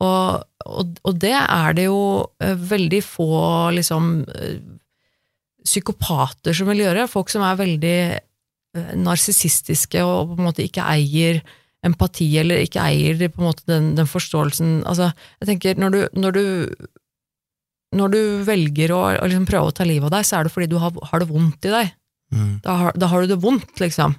[0.00, 2.00] Og, og, og det er det jo
[2.40, 3.30] eh, veldig få
[3.76, 4.60] liksom eh,
[5.66, 7.08] psykopater som vil gjøre.
[7.10, 11.42] Folk som er veldig eh, narsissistiske og på en måte ikke eier
[11.86, 16.00] empati, eller ikke eier på en måte den, den forståelsen Altså, jeg tenker, når du,
[16.20, 16.44] når du,
[17.96, 20.68] når du velger å, liksom prøve å ta livet av deg, så er det fordi
[20.72, 21.94] du har, har det vondt i deg.
[22.30, 22.60] Mm.
[22.62, 24.14] Da har, da har du det vondt, liksom.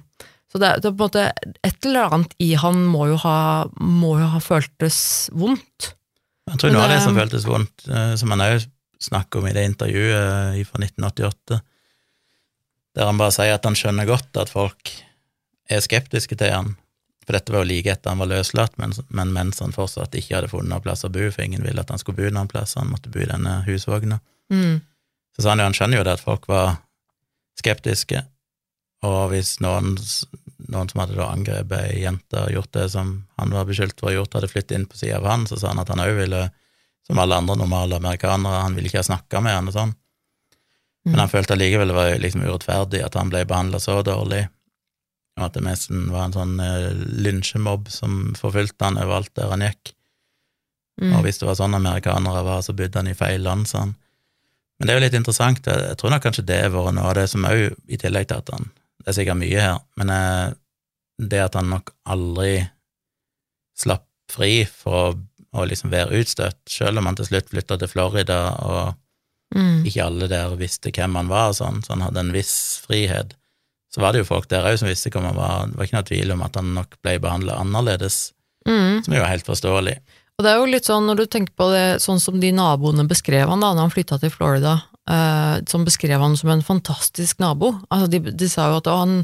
[0.52, 1.22] Så det, det er på en måte
[1.64, 3.36] Et eller annet i han må jo ha,
[3.80, 5.94] må jo ha føltes vondt.
[6.50, 8.66] Jeg tror noe av det det- som føltes vondt, eh, som han òg
[9.02, 11.60] snakker om i det intervjuet eh, fra 1988,
[12.94, 14.92] der han bare sier at han skjønner godt at folk
[15.70, 16.74] er skeptiske til han,
[17.24, 20.36] for dette var jo like etter han var løslatt, men, men mens han fortsatt ikke
[20.36, 22.74] hadde funnet noen plass å bo, for ingen ville at han skulle bo noen plass,
[22.76, 24.20] han måtte bo i denne husvogna.
[24.52, 24.82] Mm.
[25.32, 26.76] Så sa han jo, han skjønner jo det at folk var
[27.62, 28.24] skeptiske,
[29.06, 29.96] og hvis noen,
[30.70, 34.08] noen som hadde da angrepet ei jente og gjort det som han var beskyldt for
[34.08, 36.02] å ha gjort, hadde flyttet inn på sida av han, så sa han at han
[36.04, 36.44] òg ville,
[37.06, 39.94] som alle andre normale amerikanere, han ville ikke ha snakka med han og sånn.
[41.08, 44.44] Men han følte allikevel det var liksom urettferdig at han ble behandla så dårlig,
[45.40, 46.92] og at det nesten var en sånn eh,
[47.26, 49.94] lynsjemobb som forfulgte han overalt der han gikk.
[51.00, 51.16] Mm.
[51.16, 53.96] Og hvis det var sånn amerikanere var, så bodde han i feil land, sa han.
[54.78, 57.14] Men det er jo litt interessant, jeg, tror nok kanskje det har vært noe av
[57.18, 58.70] det som òg, i tillegg til at han
[59.02, 60.54] Det er sikkert mye her, men eh,
[61.18, 62.68] det at han nok aldri
[63.78, 65.14] slapp fri for å,
[65.58, 68.98] å liksom være utstøtt, selv om han til slutt flytta til Florida, og
[69.52, 69.82] Mm.
[69.84, 73.34] ikke alle der visste hvem han var, og sånn, så han hadde en viss frihet.
[73.92, 75.98] Så var det jo folk der òg som visste hvem han var, det var ikke
[75.98, 78.32] noe tvil om at han nok ble behandla annerledes,
[78.64, 79.02] Mm.
[79.04, 79.98] som jo er helt forståelig.
[80.38, 83.04] Og det er jo litt sånn, når du tenker på det, sånn som de naboene
[83.08, 84.78] beskrev han da når han flytta til Florida,
[85.10, 87.74] eh, som beskrev han som en fantastisk nabo.
[87.92, 89.20] Altså, de, de sa jo at han,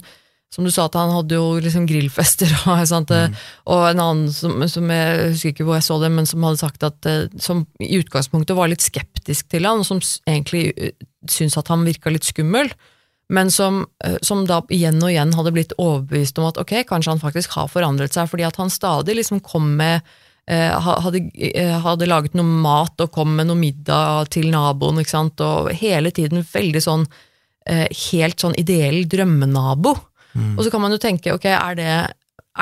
[0.54, 4.60] som du sa, at han hadde jo liksom grillfester, og, eh, og en annen som,
[4.68, 7.64] som jeg husker ikke hvor jeg så det, men som hadde sagt at eh, som
[7.80, 10.94] i utgangspunktet var litt skeptisk til han, og som egentlig eh,
[11.28, 12.70] syntes at han virka litt skummel.
[13.28, 13.82] Men som,
[14.24, 17.66] som da igjen og igjen hadde blitt overbevist om at ok, kanskje han faktisk har
[17.68, 20.00] forandret seg, fordi at han stadig liksom kom med
[20.48, 25.42] hadde, eh, hadde laget noe mat og kom med noe middag til naboen, ikke sant,
[25.44, 27.04] og hele tiden veldig sånn
[27.68, 29.96] eh, helt sånn ideell drømmenabo.
[30.38, 31.92] Og så kan man jo tenke, ok, er det,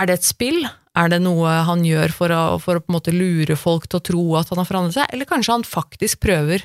[0.00, 0.62] er det et spill?
[0.96, 4.00] Er det noe han gjør for å, for å på en måte lure folk til
[4.00, 6.64] å tro at han har forandret seg, eller kanskje han faktisk prøver?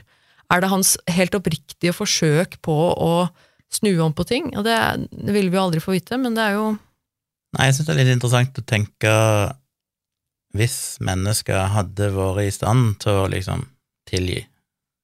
[0.51, 3.11] Er det hans helt oppriktige forsøk på å
[3.72, 4.53] snu om på ting?
[4.55, 4.78] Og det,
[5.11, 6.72] det vil vi jo aldri få vite, men det er jo
[7.51, 9.11] Nei, jeg syns det er litt interessant å tenke
[10.58, 13.68] hvis mennesker hadde vært i stand til å liksom
[14.10, 14.41] tilgi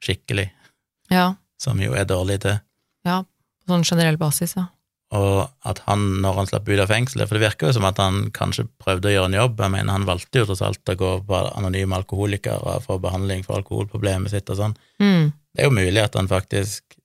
[0.04, 0.50] skikkelig,
[1.10, 2.58] Ja, som jo er dårlig til,
[3.08, 3.22] ja
[3.68, 4.66] på sånn generell basis, ja.
[5.12, 8.00] og at han, når han slapp ut av fengselet, for det virker jo som at
[8.00, 10.96] han kanskje prøvde å gjøre en jobb, jeg mener han valgte jo tross alt å
[11.00, 15.76] gå på anonyme alkoholikere for behandling for alkoholproblemet sitt og sånn, Mm, det er jo
[15.76, 16.96] mulig at han faktisk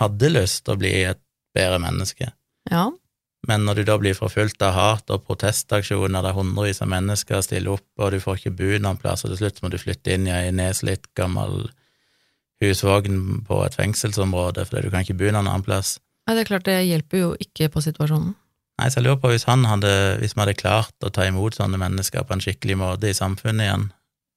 [0.00, 1.20] hadde lyst til å bli et
[1.56, 2.32] bedre menneske.
[2.70, 2.90] ja.
[3.48, 7.78] Men når du da blir forfulgt av hat og protestaksjoner der hundrevis av mennesker stiller
[7.78, 10.28] opp, og du får ikke bo noen plass, og til slutt må du flytte inn
[10.28, 11.70] i ei nedslitt, gammel
[12.60, 15.96] husvogn på et fengselsområde fordi du kan ikke bo noen annen plass.
[16.28, 18.34] Nei, det er klart, det hjelper jo ikke på situasjonen.
[18.80, 21.56] Nei, så jeg lurer på hvis han hadde, hvis vi hadde klart å ta imot
[21.56, 23.88] sånne mennesker på en skikkelig måte i samfunnet igjen,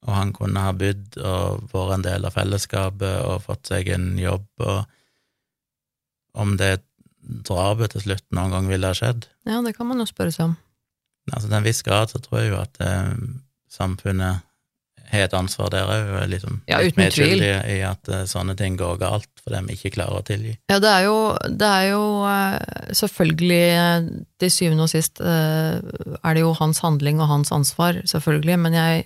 [0.03, 4.09] og han kunne ha bodd og vært en del av fellesskapet og fått seg en
[4.19, 4.83] jobb, og
[6.43, 6.73] om det
[7.23, 9.27] drapet til slutt noen gang ville ha skjedd.
[9.47, 10.57] Ja, det kan man jo spørre seg om.
[11.31, 13.13] Altså til en viss grad så tror jeg jo at eh,
[13.71, 14.41] samfunnet
[15.13, 17.43] har et ansvar der òg, liksom Ja, litt uten tvil.
[17.43, 20.55] i at eh, sånne ting går galt fordi vi ikke klarer å tilgi.
[20.71, 21.17] Ja, det er jo,
[21.47, 24.09] det er jo eh, selvfølgelig eh,
[24.41, 28.77] til syvende og sist eh, er det jo hans handling og hans ansvar, selvfølgelig, men
[28.79, 29.05] jeg,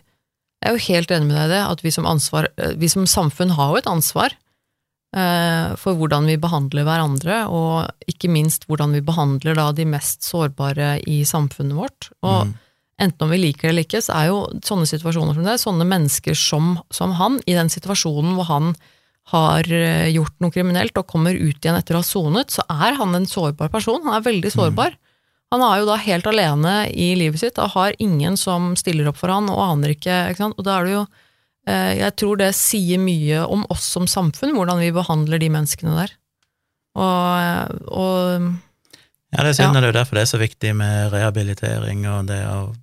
[0.64, 2.50] jeg er jo helt enig med deg i det, at vi som, ansvar,
[2.80, 4.38] vi som samfunn har jo et ansvar
[5.82, 10.98] for hvordan vi behandler hverandre, og ikke minst hvordan vi behandler da de mest sårbare
[11.10, 12.10] i samfunnet vårt.
[12.22, 12.54] Og Mm.
[13.00, 15.86] enten om vi liker det eller ikke, så er jo sånne situasjoner som det, sånne
[15.88, 18.76] mennesker som, som han, i den situasjonen hvor han
[19.34, 22.96] har eh, gjort noe kriminelt og kommer ut igjen etter å ha sonet, så er
[22.96, 24.00] han en sårbar person.
[24.06, 24.96] Han er veldig sårbar.
[25.52, 29.18] Han er jo da helt alene i livet sitt og har ingen som stiller opp
[29.20, 30.58] for han og aner ikke, ikke sant?
[30.60, 31.26] Og da er det jo eh,
[31.68, 36.14] Jeg tror det sier mye om oss som samfunn, hvordan vi behandler de menneskene der.
[36.96, 38.48] Og, og
[39.36, 39.82] Ja, det er synd, Ja.
[39.82, 42.76] det er jo derfor det er så viktig med rehabilitering, og det å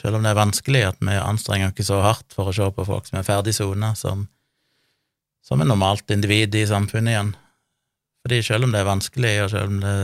[0.00, 2.62] Selv om det er vanskelig, at vi anstrenger oss ikke så hardt for å se
[2.72, 4.28] på folk som er ferdig sona, som,
[5.42, 7.32] som er normalt individ i samfunnet igjen.
[8.22, 9.96] Fordi selv om det er vanskelig, og selv om det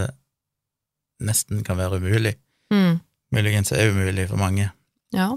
[1.23, 2.35] nesten kan være umulig,
[2.75, 2.99] mm,
[3.33, 4.73] muligens er umulig for mange,
[5.15, 5.31] Ja.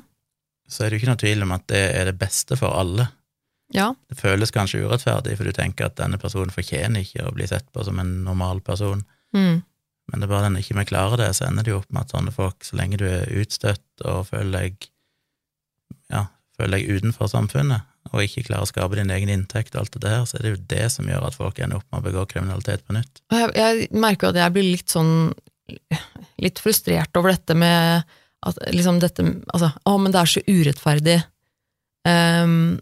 [0.70, 3.08] Så er det jo ikke noe tvil om at det er det beste for alle.
[3.74, 3.92] Ja.
[4.10, 7.68] Det føles kanskje urettferdig, for du tenker at denne personen fortjener ikke å bli sett
[7.74, 9.04] på som en normal person.
[9.36, 9.62] Mm.
[10.10, 12.08] Men det er bare den ikke vi klarer det, så ender det jo opp med
[12.08, 14.90] at sånne folk, så lenge du er utstøtt og føler deg
[16.10, 16.26] ja,
[16.58, 20.02] føler deg utenfor samfunnet, og ikke klarer å skape din egen inntekt og alt det
[20.08, 22.26] der, så er det jo det som gjør at folk ender opp med å begå
[22.32, 23.22] kriminalitet på nytt.
[23.30, 25.14] Jeg, jeg merker jo at jeg blir litt sånn
[26.42, 28.16] litt frustrert over dette med
[28.48, 31.18] at liksom dette Altså, å, men det er så urettferdig.
[32.08, 32.80] Um,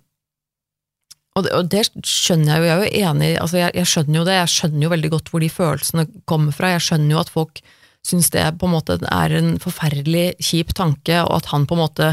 [1.37, 4.19] og, det, og det skjønner jeg jo, jeg er jo enig altså jeg, jeg skjønner
[4.19, 7.21] jo det, jeg skjønner jo veldig godt hvor de følelsene kommer fra, jeg skjønner jo
[7.21, 7.61] at folk
[8.07, 11.81] syns det på en måte er en forferdelig kjip tanke, og at han på en
[11.81, 12.11] måte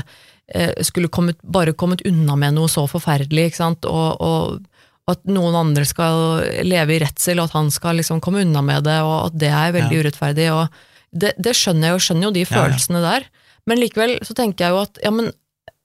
[0.48, 5.12] eh, skulle kommet, bare kommet unna med noe så forferdelig, ikke sant, og, og, og
[5.14, 8.88] at noen andre skal leve i redsel, og at han skal liksom komme unna med
[8.88, 10.02] det, og at det er veldig Ja.
[10.02, 10.82] urettferdig, og
[11.14, 12.58] det, det skjønner jeg jo, skjønner jo de Ja, ja.
[12.58, 13.26] følelsene der,
[13.70, 15.32] men likevel så tenker jeg jo at, ja men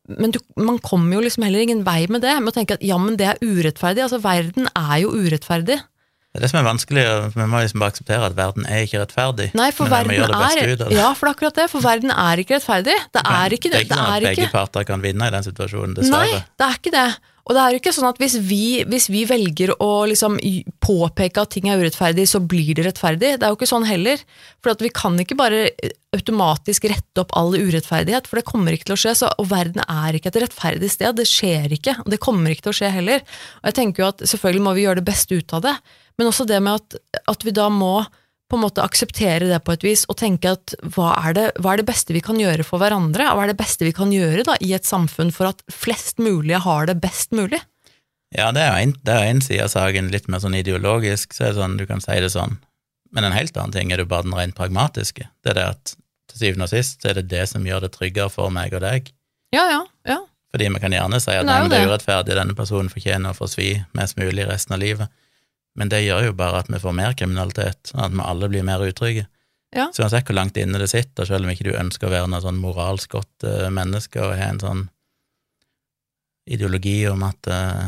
[0.09, 2.81] men du, man kommer jo liksom heller ingen vei med det, med å tenke at
[2.81, 4.01] ja, men det er urettferdig.
[4.01, 5.75] Altså, verden er jo urettferdig.
[6.29, 7.03] Det er det som er vanskelig,
[7.33, 9.47] vi må liksom bare akseptere at verden er ikke rettferdig.
[9.57, 10.83] Nei, for verden er ut.
[10.93, 11.65] Ja, for det er akkurat det.
[11.71, 12.97] For verden er ikke rettferdig.
[13.13, 15.33] Det er ikke det det er ikke sånn at begge Er parter kan vinne i
[15.33, 16.27] den situasjonen, nei,
[16.57, 17.07] det er ikke det.
[17.47, 20.37] Og det er jo ikke sånn at hvis vi, hvis vi velger å liksom
[20.83, 23.35] påpeke at ting er urettferdig, så blir det rettferdig.
[23.39, 24.21] Det er jo ikke sånn heller.
[24.63, 28.91] For vi kan ikke bare eh, automatisk rette opp all urettferdighet, for det kommer ikke
[28.91, 29.15] til å skje.
[29.21, 31.17] Så, og verden er ikke et rettferdig sted.
[31.17, 33.25] Det skjer ikke, og det kommer ikke til å skje heller.
[33.61, 35.77] Og jeg tenker jo at selvfølgelig må vi gjøre det beste ut av det,
[36.19, 37.93] men også det med at, at vi da må
[38.49, 41.73] på en måte akseptere det på et vis, og tenke at hva er, det, hva
[41.73, 43.27] er det beste vi kan gjøre for hverandre?
[43.35, 46.57] Hva er det beste vi kan gjøre da, i et samfunn for at flest mulig
[46.65, 47.61] har det best mulig?
[48.35, 51.47] Ja, det er jo det er en side av saken, litt mer sånn ideologisk, så
[51.47, 52.59] er det sånn, du kan si det sånn.
[53.13, 55.29] Men en helt annen ting er jo bare den rent pragmatiske.
[55.41, 55.95] Det er det at
[56.29, 59.09] til syvende og sist er det det som gjør det tryggere for meg og deg.
[59.55, 60.19] Ja, ja, ja.
[60.53, 63.33] Fordi vi kan gjerne si at det er men det er urettferdig, denne personen fortjener
[63.33, 65.09] å få svi mest mulig resten av livet.
[65.79, 68.65] Men det gjør jo bare at vi får mer kriminalitet, og at vi alle blir
[68.67, 69.25] mer utrygge.
[69.75, 69.87] Ja.
[69.93, 72.41] Så uansett hvor langt inne det sitter, selv om ikke du ønsker å være noe
[72.43, 74.85] sånn moralsk godt uh, menneske og ha en sånn
[76.49, 77.85] ideologi om at uh,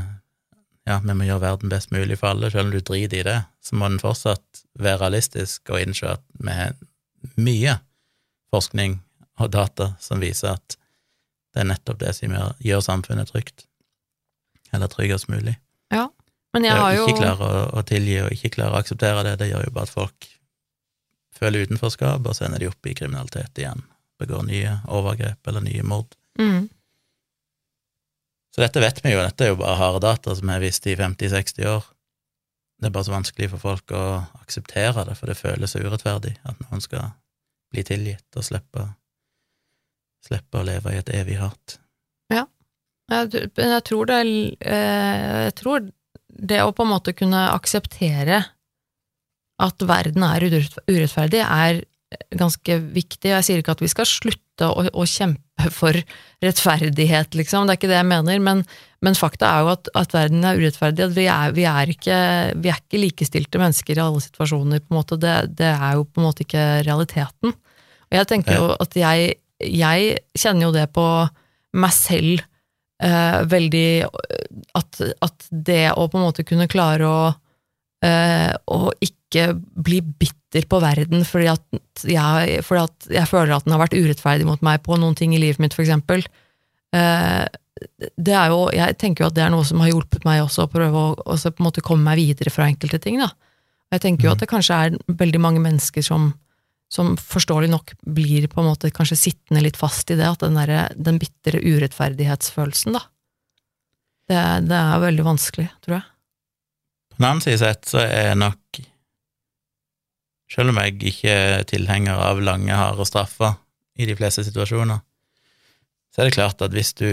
[0.88, 3.40] ja, vi må gjøre verden best mulig for alle, selv om du driter i det,
[3.66, 6.78] så må den fortsatt være realistisk og innse at vi har
[7.42, 7.76] mye
[8.54, 9.00] forskning
[9.42, 10.78] og data som viser at
[11.52, 13.66] det er nettopp det som gjør, gjør samfunnet trygt.
[14.72, 15.58] Eller tryggest mulig.
[16.54, 19.38] Men jeg har jo ikke klare å, å tilgi og ikke klare å akseptere det,
[19.40, 20.28] det gjør jo bare at folk
[21.42, 23.82] føler utenforskap, og så ender de opp i kriminalitet igjen.
[24.22, 26.12] Begår nye overgrep eller nye mord.
[26.40, 26.68] mm,
[28.52, 30.96] Så dette vet vi jo, dette er jo bare harde data som har visst i
[31.00, 31.88] 50-60 år.
[32.82, 34.04] Det er bare så vanskelig for folk å
[34.42, 37.14] akseptere det, for det føles så urettferdig at noen skal
[37.72, 38.88] bli tilgitt og slippe,
[40.28, 41.78] slippe å leve i et evig hat.
[42.34, 44.20] jeg, men jeg tror det
[44.66, 45.88] eh, Jeg tror
[46.36, 48.44] det å på en måte kunne akseptere
[49.62, 51.84] at verden er urettferdig, er
[52.36, 53.32] ganske viktig.
[53.32, 55.96] Jeg sier ikke at vi skal slutte å, å kjempe for
[56.44, 58.64] rettferdighet, liksom, det er ikke det jeg mener, men,
[59.06, 62.18] men fakta er jo at, at verden er urettferdig, at vi er, vi, er ikke,
[62.58, 65.20] vi er ikke likestilte mennesker i alle situasjoner, på en måte.
[65.22, 67.54] Det, det er jo på en måte ikke realiteten.
[67.54, 71.06] Og jeg tenker jo at jeg, jeg kjenner jo det på
[71.80, 72.42] meg selv
[73.02, 73.86] eh, veldig
[74.78, 77.22] at, at det å på en måte kunne klare å,
[78.06, 81.64] eh, å ikke bli bitter på verden fordi at,
[82.04, 85.34] jeg, fordi at jeg føler at den har vært urettferdig mot meg på noen ting
[85.36, 86.26] i livet mitt, for eksempel.
[86.94, 87.46] Eh,
[88.20, 90.68] det er jo, jeg tenker jo at det er noe som har hjulpet meg også,
[90.68, 93.18] å prøve å også på en måte komme meg videre fra enkelte ting.
[93.24, 93.32] Da.
[93.96, 94.36] Jeg tenker jo Mhm.
[94.36, 96.34] at det kanskje er veldig mange mennesker som,
[96.92, 100.58] som forståelig nok blir på en måte kanskje sittende litt fast i det, at den,
[100.60, 103.06] der, den bitre urettferdighetsfølelsen, da.
[104.28, 106.08] Det, det er veldig vanskelig, tror jeg.
[107.12, 108.82] På den annen side sett så er jeg nok
[110.52, 113.54] Selv om jeg ikke er tilhenger av lange, harde straffer
[113.96, 115.00] i de fleste situasjoner,
[116.12, 117.08] så er det klart at hvis du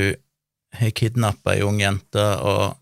[0.74, 2.74] har kidnappa ei ung jente og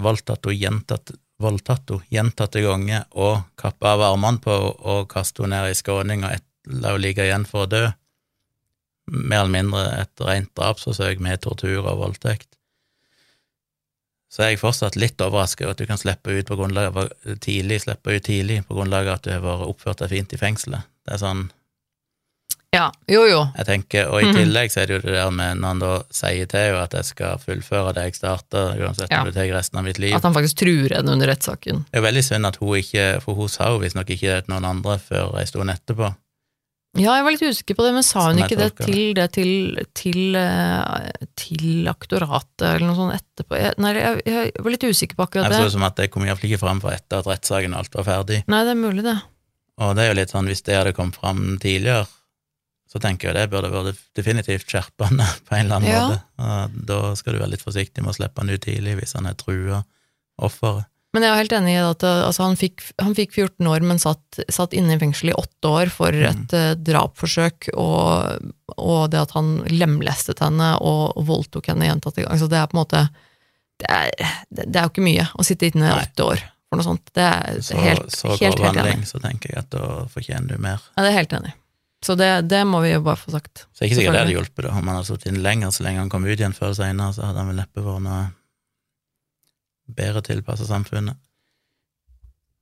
[0.00, 5.44] voldtatt henne gjentatt, voldtatt henne gjentatte ganger og kappa av armene på henne og kastet
[5.44, 6.38] henne ned i skråning og
[6.70, 7.84] la henne ligge igjen for å dø,
[9.10, 12.50] mer eller mindre et rent drapsforsøk med tortur og voldtekt,
[14.30, 17.08] så er jeg fortsatt litt overrasket over at du kan slippe ut på grunnlag av
[17.42, 20.38] tidlig, slippe ut tidlig på grunnlag av at du har vært oppført deg fint i
[20.38, 20.86] fengselet.
[21.02, 21.48] Det er sånn,
[22.70, 23.40] Ja, jo jo.
[23.56, 24.36] jeg tenker, Og i Mhm.
[24.36, 26.92] tillegg så er det jo det der med når han da sier til henne at
[26.94, 29.20] jeg skal fullføre det jeg starta, uansett Ja.
[29.20, 30.14] om det tar resten av mitt liv.
[30.14, 31.84] At han faktisk truer henne under rettssaken.
[31.90, 34.44] Det er jo veldig synd at hun ikke For hun sa jo visstnok ikke det
[34.46, 36.14] til noen andre før ei stund etterpå.
[36.96, 39.86] Ja, jeg var litt usikker på det, men sa hun ikke det til, det til,
[39.94, 43.56] til, eh, til aktoratet eller noe sånt etterpå?
[43.60, 45.58] Jeg, nei, jeg, jeg var litt usikker på akkurat det.
[45.58, 47.78] Jeg så det som at det kom iallfall ikke fram for etter at rettssaken og
[47.78, 48.42] alt var ferdig.
[48.48, 49.20] Nei, det er mulig, det.
[49.78, 52.06] Og det er jo litt sånn, hvis det hadde kommet fram tidligere,
[52.90, 56.04] så tenker jeg det burde vært definitivt skjerpende på en eller annen Ja.
[56.10, 56.84] måte.
[56.90, 59.36] Da skal du være litt forsiktig med å slippe han ut tidlig hvis han er
[59.38, 59.84] trua
[60.42, 60.86] offeret.
[61.10, 63.82] Men jeg er helt enig i at eh, altså, han, fikk, han fikk 14 år,
[63.82, 66.28] men satt, satt inne i fengsel i åtte år for Mm.
[66.44, 68.44] et eh, drapsforsøk, og,
[68.78, 72.30] og det at han lemlestet henne og, voldtok henne gjentatte ganger.
[72.36, 73.02] Altså, det er på en måte
[73.80, 74.10] det er,
[74.54, 77.10] det, er jo ikke mye å sitte inne i åtte år for noe sånt.
[77.16, 78.70] Det er Så, helt, så helt, helt enig.
[78.76, 80.78] handling, så tenker jeg at da fortjener du mer.
[80.94, 81.54] Ja, det er helt enig.
[82.04, 83.66] Så det, det må vi jo bare få sagt.
[83.76, 86.00] Så ikke sikkert det hadde hjulpet da, om han hadde sittet inne lenger, så lenge
[86.00, 88.22] han kom ut igjen før seinere, så hadde han vel neppe vært noe
[89.90, 91.18] bedre tilpassa samfunnet.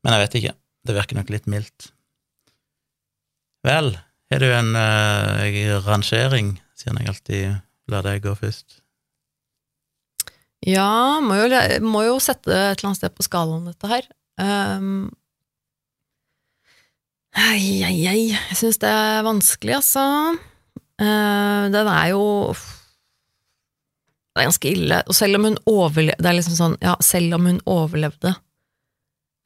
[0.03, 0.57] Men jeg vet ikke,
[0.89, 1.93] det virker nok litt mildt.
[3.67, 3.93] Vel,
[4.33, 8.81] har du en uh, rangering, siden jeg alltid lar deg gå først?
[10.67, 11.49] Ja, må jo,
[11.87, 14.09] må jo sette et eller annet sted på skalaen dette her.
[14.39, 15.11] Um,
[17.37, 18.25] Ei, ai, ai.
[18.33, 20.03] jeg syns det er vanskelig, altså.
[20.99, 22.25] Uh, den er jo
[24.35, 25.03] Det er ganske ille.
[25.07, 28.33] Og selv om hun overlevde Det er liksom sånn, ja, selv om hun overlevde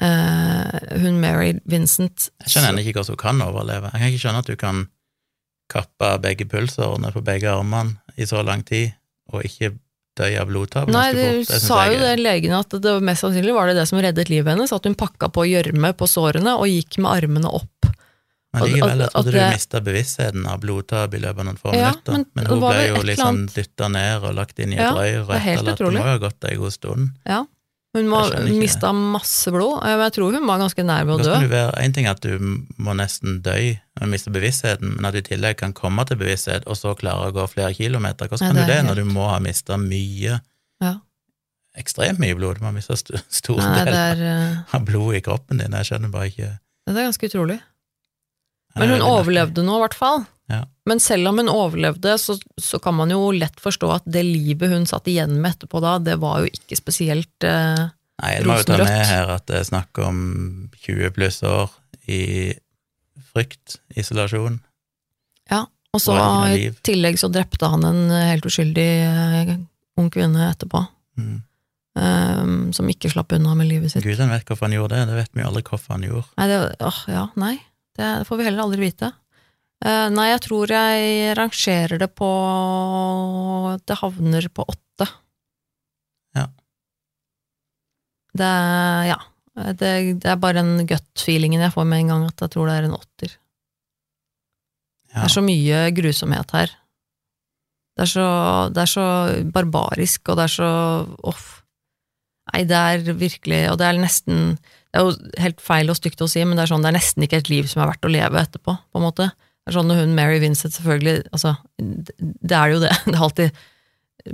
[0.01, 3.93] uh, Hun Mary Vincent Jeg skjønner ennå ikke hvordan hun kan overleve.
[3.93, 4.83] Jeg kan ikke skjønne at du kan
[5.73, 8.93] kappe begge pulsårene på begge armene i så lang tid,
[9.33, 9.73] og ikke
[10.19, 13.71] dø av blodtap Nei, synes sa jo det legene legen at det mest sannsynlig var
[13.71, 17.01] det det som reddet livet hennes, at hun pakka på gjørme på sårene og gikk
[17.01, 17.72] med armene opp.
[18.53, 21.45] Men likevel, jeg at- trodde at du det- mista bevisstheten av blodtap i løpet av
[21.47, 22.13] noen få Ja, minutter.
[22.13, 24.93] men Men, hun ble jo liksom annet- dytta ned og lagt inn i et Ja,
[24.93, 25.63] røyr og det er.
[25.75, 27.11] Det må ha gått ei god stund.
[27.27, 27.45] Ja.
[27.95, 28.21] Hun må
[28.59, 29.83] mista masse blod.
[29.83, 31.49] Men Jeg tror hun var ganske nær ved å dø.
[31.49, 32.39] være, En ting er at du
[32.79, 36.63] må nesten dø og miste bevisstheten, men at du i tillegg kan komme til bevissthet
[36.67, 38.29] og så klare å gå flere kilometer.
[38.29, 40.41] Hvordan Nei, kan det du det det når du må ha mista mye,
[40.81, 40.95] Ja.
[41.77, 42.57] ekstremt mye blod?
[42.59, 45.71] Du må ha mista st store Nei, del er, eh, av blodet i kroppen din.
[45.73, 47.61] Jeg skjønner bare ikke det er ganske utrolig.
[48.79, 50.23] Men hun overlevde nå, i hvert fall.
[50.53, 50.63] Ja.
[50.89, 54.73] Men selv om hun overlevde, så, så kan man jo lett forstå at det livet
[54.73, 57.85] hun satt igjen med etterpå da, det var jo ikke spesielt eh,
[58.23, 60.19] Nei, jeg må jo ta med her at det er snakk om
[60.85, 61.71] 20 pluss år
[62.13, 62.21] i
[63.33, 64.61] frykt, isolasjon.
[65.51, 65.65] Ja,
[65.95, 66.15] Og så
[66.57, 69.55] i tillegg så drepte han en helt uskyldig eh,
[70.01, 70.85] ung kvinne etterpå,
[71.19, 71.43] Mm.
[72.01, 74.05] eh, som ikke slapp unna med livet sitt.
[74.07, 76.29] Gud, han vet hvorfor han gjorde det, det vet vi jo aldri hvorfor han gjorde.
[76.41, 77.57] Nei, det, åh, ja, nei,
[77.99, 79.11] det får vi heller aldri vite.
[79.83, 82.31] Eh, nei, jeg tror jeg rangerer det på
[83.83, 85.09] Det havner på åtte.
[86.39, 86.47] Ja.
[88.33, 88.53] Det
[89.11, 89.19] ja.
[89.53, 89.89] Det,
[90.23, 92.87] det er bare den gut-feelingen jeg får med en gang, at jeg tror det er
[92.87, 93.35] en åtter.
[95.13, 96.71] Det er så mye grusomhet her.
[97.93, 98.29] Det er så,
[98.73, 99.07] det er så
[99.53, 100.71] barbarisk, og det er så
[101.29, 101.51] Uff.
[102.53, 104.57] Nei, det er virkelig Og det er nesten
[104.93, 106.99] Det er jo helt feil og stygt å si, men det er sånn, det er
[106.99, 109.31] nesten ikke et liv som er verdt å leve etterpå, på en måte.
[109.63, 112.91] Det er sånn når hun Mary Vincent, selvfølgelig Altså, det det er jo det.
[113.07, 113.61] Det er alltid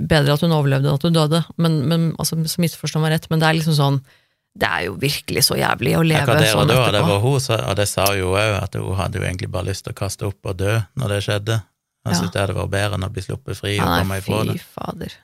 [0.09, 3.29] bedre at hun overlevde enn at hun døde, men, men altså, så misforstå meg rett,
[3.31, 4.01] men det er liksom sånn
[4.59, 6.91] Det er jo virkelig så jævlig å leve Akkurat der sånn etterpå.
[6.97, 7.39] det var hun,
[7.69, 9.99] og det sa hun jo òg, at hun hadde jo egentlig bare lyst til å
[10.01, 11.61] kaste opp og dø når det skjedde.
[12.07, 12.15] Ja.
[12.15, 14.57] syntes det hadde vært bedre enn å bli sluppet fri og komme ifra det.
[14.57, 15.15] fy fader.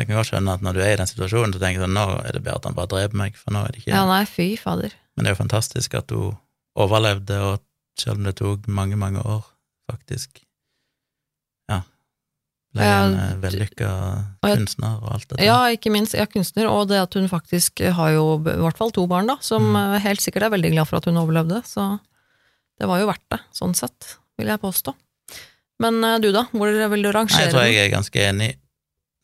[0.00, 1.96] Jeg kan godt skjønne at når du er i den situasjonen, så tenker du sånn,
[1.98, 4.04] nå er det bedre at han bare dreper meg, for nå er det ikke Ja,
[4.08, 4.94] nei, fy fader.
[5.14, 6.38] Men det er jo fantastisk at hun
[6.80, 7.60] overlevde, og
[8.00, 9.42] selv om det tok mange, mange år,
[9.90, 10.40] faktisk,
[11.68, 11.82] ja,
[12.72, 13.90] ble Ja, en eh, vellykka
[14.46, 15.44] kunstner og alt dette.
[15.44, 16.14] Ja, ikke minst.
[16.16, 19.36] Ja, kunstner, og det at hun faktisk har jo i hvert fall to barn, da,
[19.44, 19.76] som Mm.
[19.96, 21.98] eh, helt sikkert er veldig glad for at hun overlevde, så
[22.80, 24.94] det var jo verdt det, sånn sett, vil jeg påstå.
[25.80, 28.56] Men eh, du da, hvor vil du Nei, rangere jeg tror jeg er ganske enig.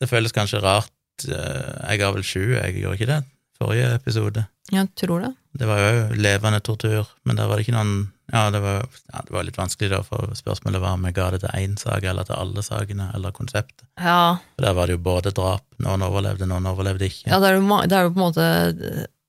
[0.01, 0.93] Det føles kanskje rart,
[1.27, 3.23] eh, jeg ga vel sju, jeg gjorde ikke det,
[3.57, 4.43] forrige episode.
[4.71, 5.31] Jeg tror det.
[5.57, 8.81] Det var jo levende tortur, men der var det ikke noen Ja, det var,
[9.13, 11.77] ja, det var litt vanskelig, da, for spørsmålet var om jeg ga det til én
[11.79, 13.85] sak eller til alle sakene, eller konseptet.
[14.03, 17.29] Ja, For der var det jo både drap, noen overlevde, noen overlevde ikke.
[17.31, 18.47] ja det, er jo, det er jo på en måte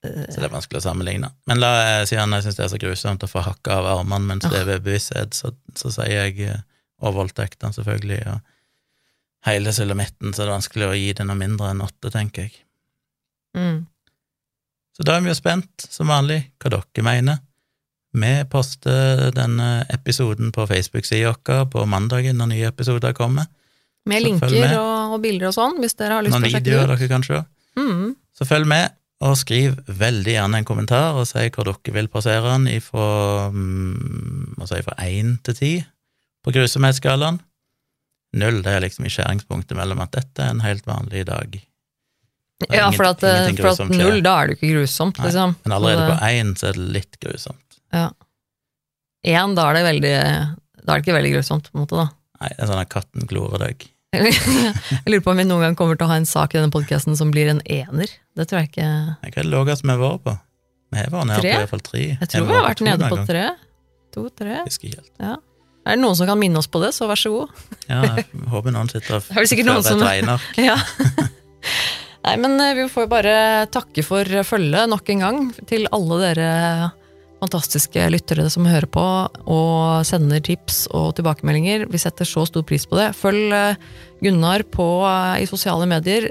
[0.02, 1.30] eh, Så det er vanskelig å sammenligne.
[1.46, 1.70] Men la,
[2.10, 4.66] siden jeg syns det er så grusomt å få hakka av armene mens det er
[4.72, 6.58] ved bevissthet, så, så sier jeg
[6.98, 8.40] og voldtektene, selvfølgelig, og
[9.48, 12.56] hele sulamitten, så det er vanskelig å gi det noe mindre enn åtte, tenker jeg.
[13.58, 13.78] mm.
[14.98, 17.36] Så da er vi jo spent, som vanlig, hva dere mener.
[18.18, 23.46] Vi poster denne episoden på Facebook-sida vår på mandagen når nye episoder kommer.
[24.08, 24.74] Med linker med.
[24.74, 26.90] og, og bilder og sånn, hvis dere har lyst Noen til å sjekke det ut.
[26.90, 27.42] dere kan se.
[27.78, 28.16] Mm.
[28.34, 32.52] Så følg med, Og skriv veldig gjerne en kommentar og si hvor dere vil plassere
[32.52, 35.80] den ifra, mm, altså ifra 1 til 10
[36.46, 37.40] på grusomhetsskalaen.
[38.36, 41.58] Null det er liksom i skjæringspunktet mellom at dette er en helt vanlig dag.
[42.74, 45.54] Ja, for at, for at null, da er det jo ikke grusomt, Nei, liksom.
[45.62, 47.78] Men allerede på én så er det litt grusomt.
[47.94, 48.08] Ja.
[49.28, 52.08] Én, da er det veldig Da er det ikke veldig grusomt, på en måte, da.
[52.42, 53.86] Nei, det er sånn at katten glorer deg.
[54.16, 56.72] Jeg lurer på om vi noen gang kommer til å ha en sak i denne
[56.72, 58.10] podkasten som blir en ener.
[58.38, 60.34] Det tror jeg ikke Hva er det laveste vi har vært på?
[60.88, 62.04] Vi har vært nede på i hvert fall tre.
[62.14, 63.44] Jeg tror vi har vært nede på tre.
[64.16, 64.62] To-tre.
[64.64, 65.44] Husker ikke helt.
[65.88, 67.60] Er det noen som kan minne oss på det, så vær så god.
[67.88, 70.58] Ja, jeg håper noen sitter og er fører et regneark.
[70.68, 70.76] Ja.
[72.28, 73.34] Nei, men eh, vi får jo bare
[73.72, 75.38] takke for følget nok en gang
[75.70, 76.48] til alle dere
[77.38, 79.02] fantastiske lyttere som hører på
[79.46, 81.86] og sender tips og tilbakemeldinger.
[81.88, 83.12] Vi setter så stor pris på det.
[83.16, 83.80] Følg eh,
[84.20, 86.28] Gunnar på, eh, i sosiale medier.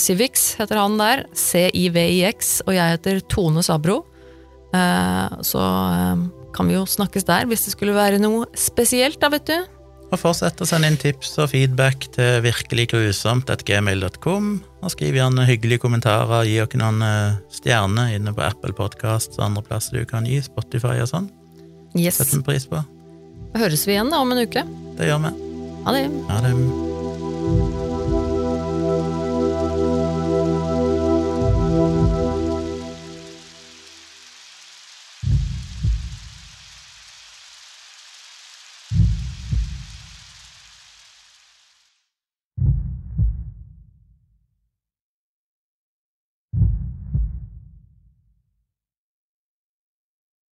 [0.00, 1.24] Civix heter han der.
[1.32, 2.58] C-I-V-I-X.
[2.66, 4.02] Og jeg heter Tone Sabro.
[5.44, 5.60] Så
[6.58, 9.58] kan vi jo snakkes der hvis det skulle være noe spesielt, da, vet du.
[10.08, 14.44] Og fortsett å sende inn tips og feedback til virkeliggrusomt.gmail.com.
[14.80, 19.44] Og skriv gjerne hyggelige kommentarer, gi oss noen eh, stjerner inne på Apple Podcasts og
[19.50, 21.28] andre plasser du kan gi, Spotify og sånn.
[21.96, 22.16] Yes.
[22.20, 22.80] Setter vi pris på.
[23.58, 24.62] Høres vi igjen da om en uke.
[24.96, 25.32] Det gjør vi.
[25.84, 26.08] Ha det.
[26.32, 27.86] Ha det.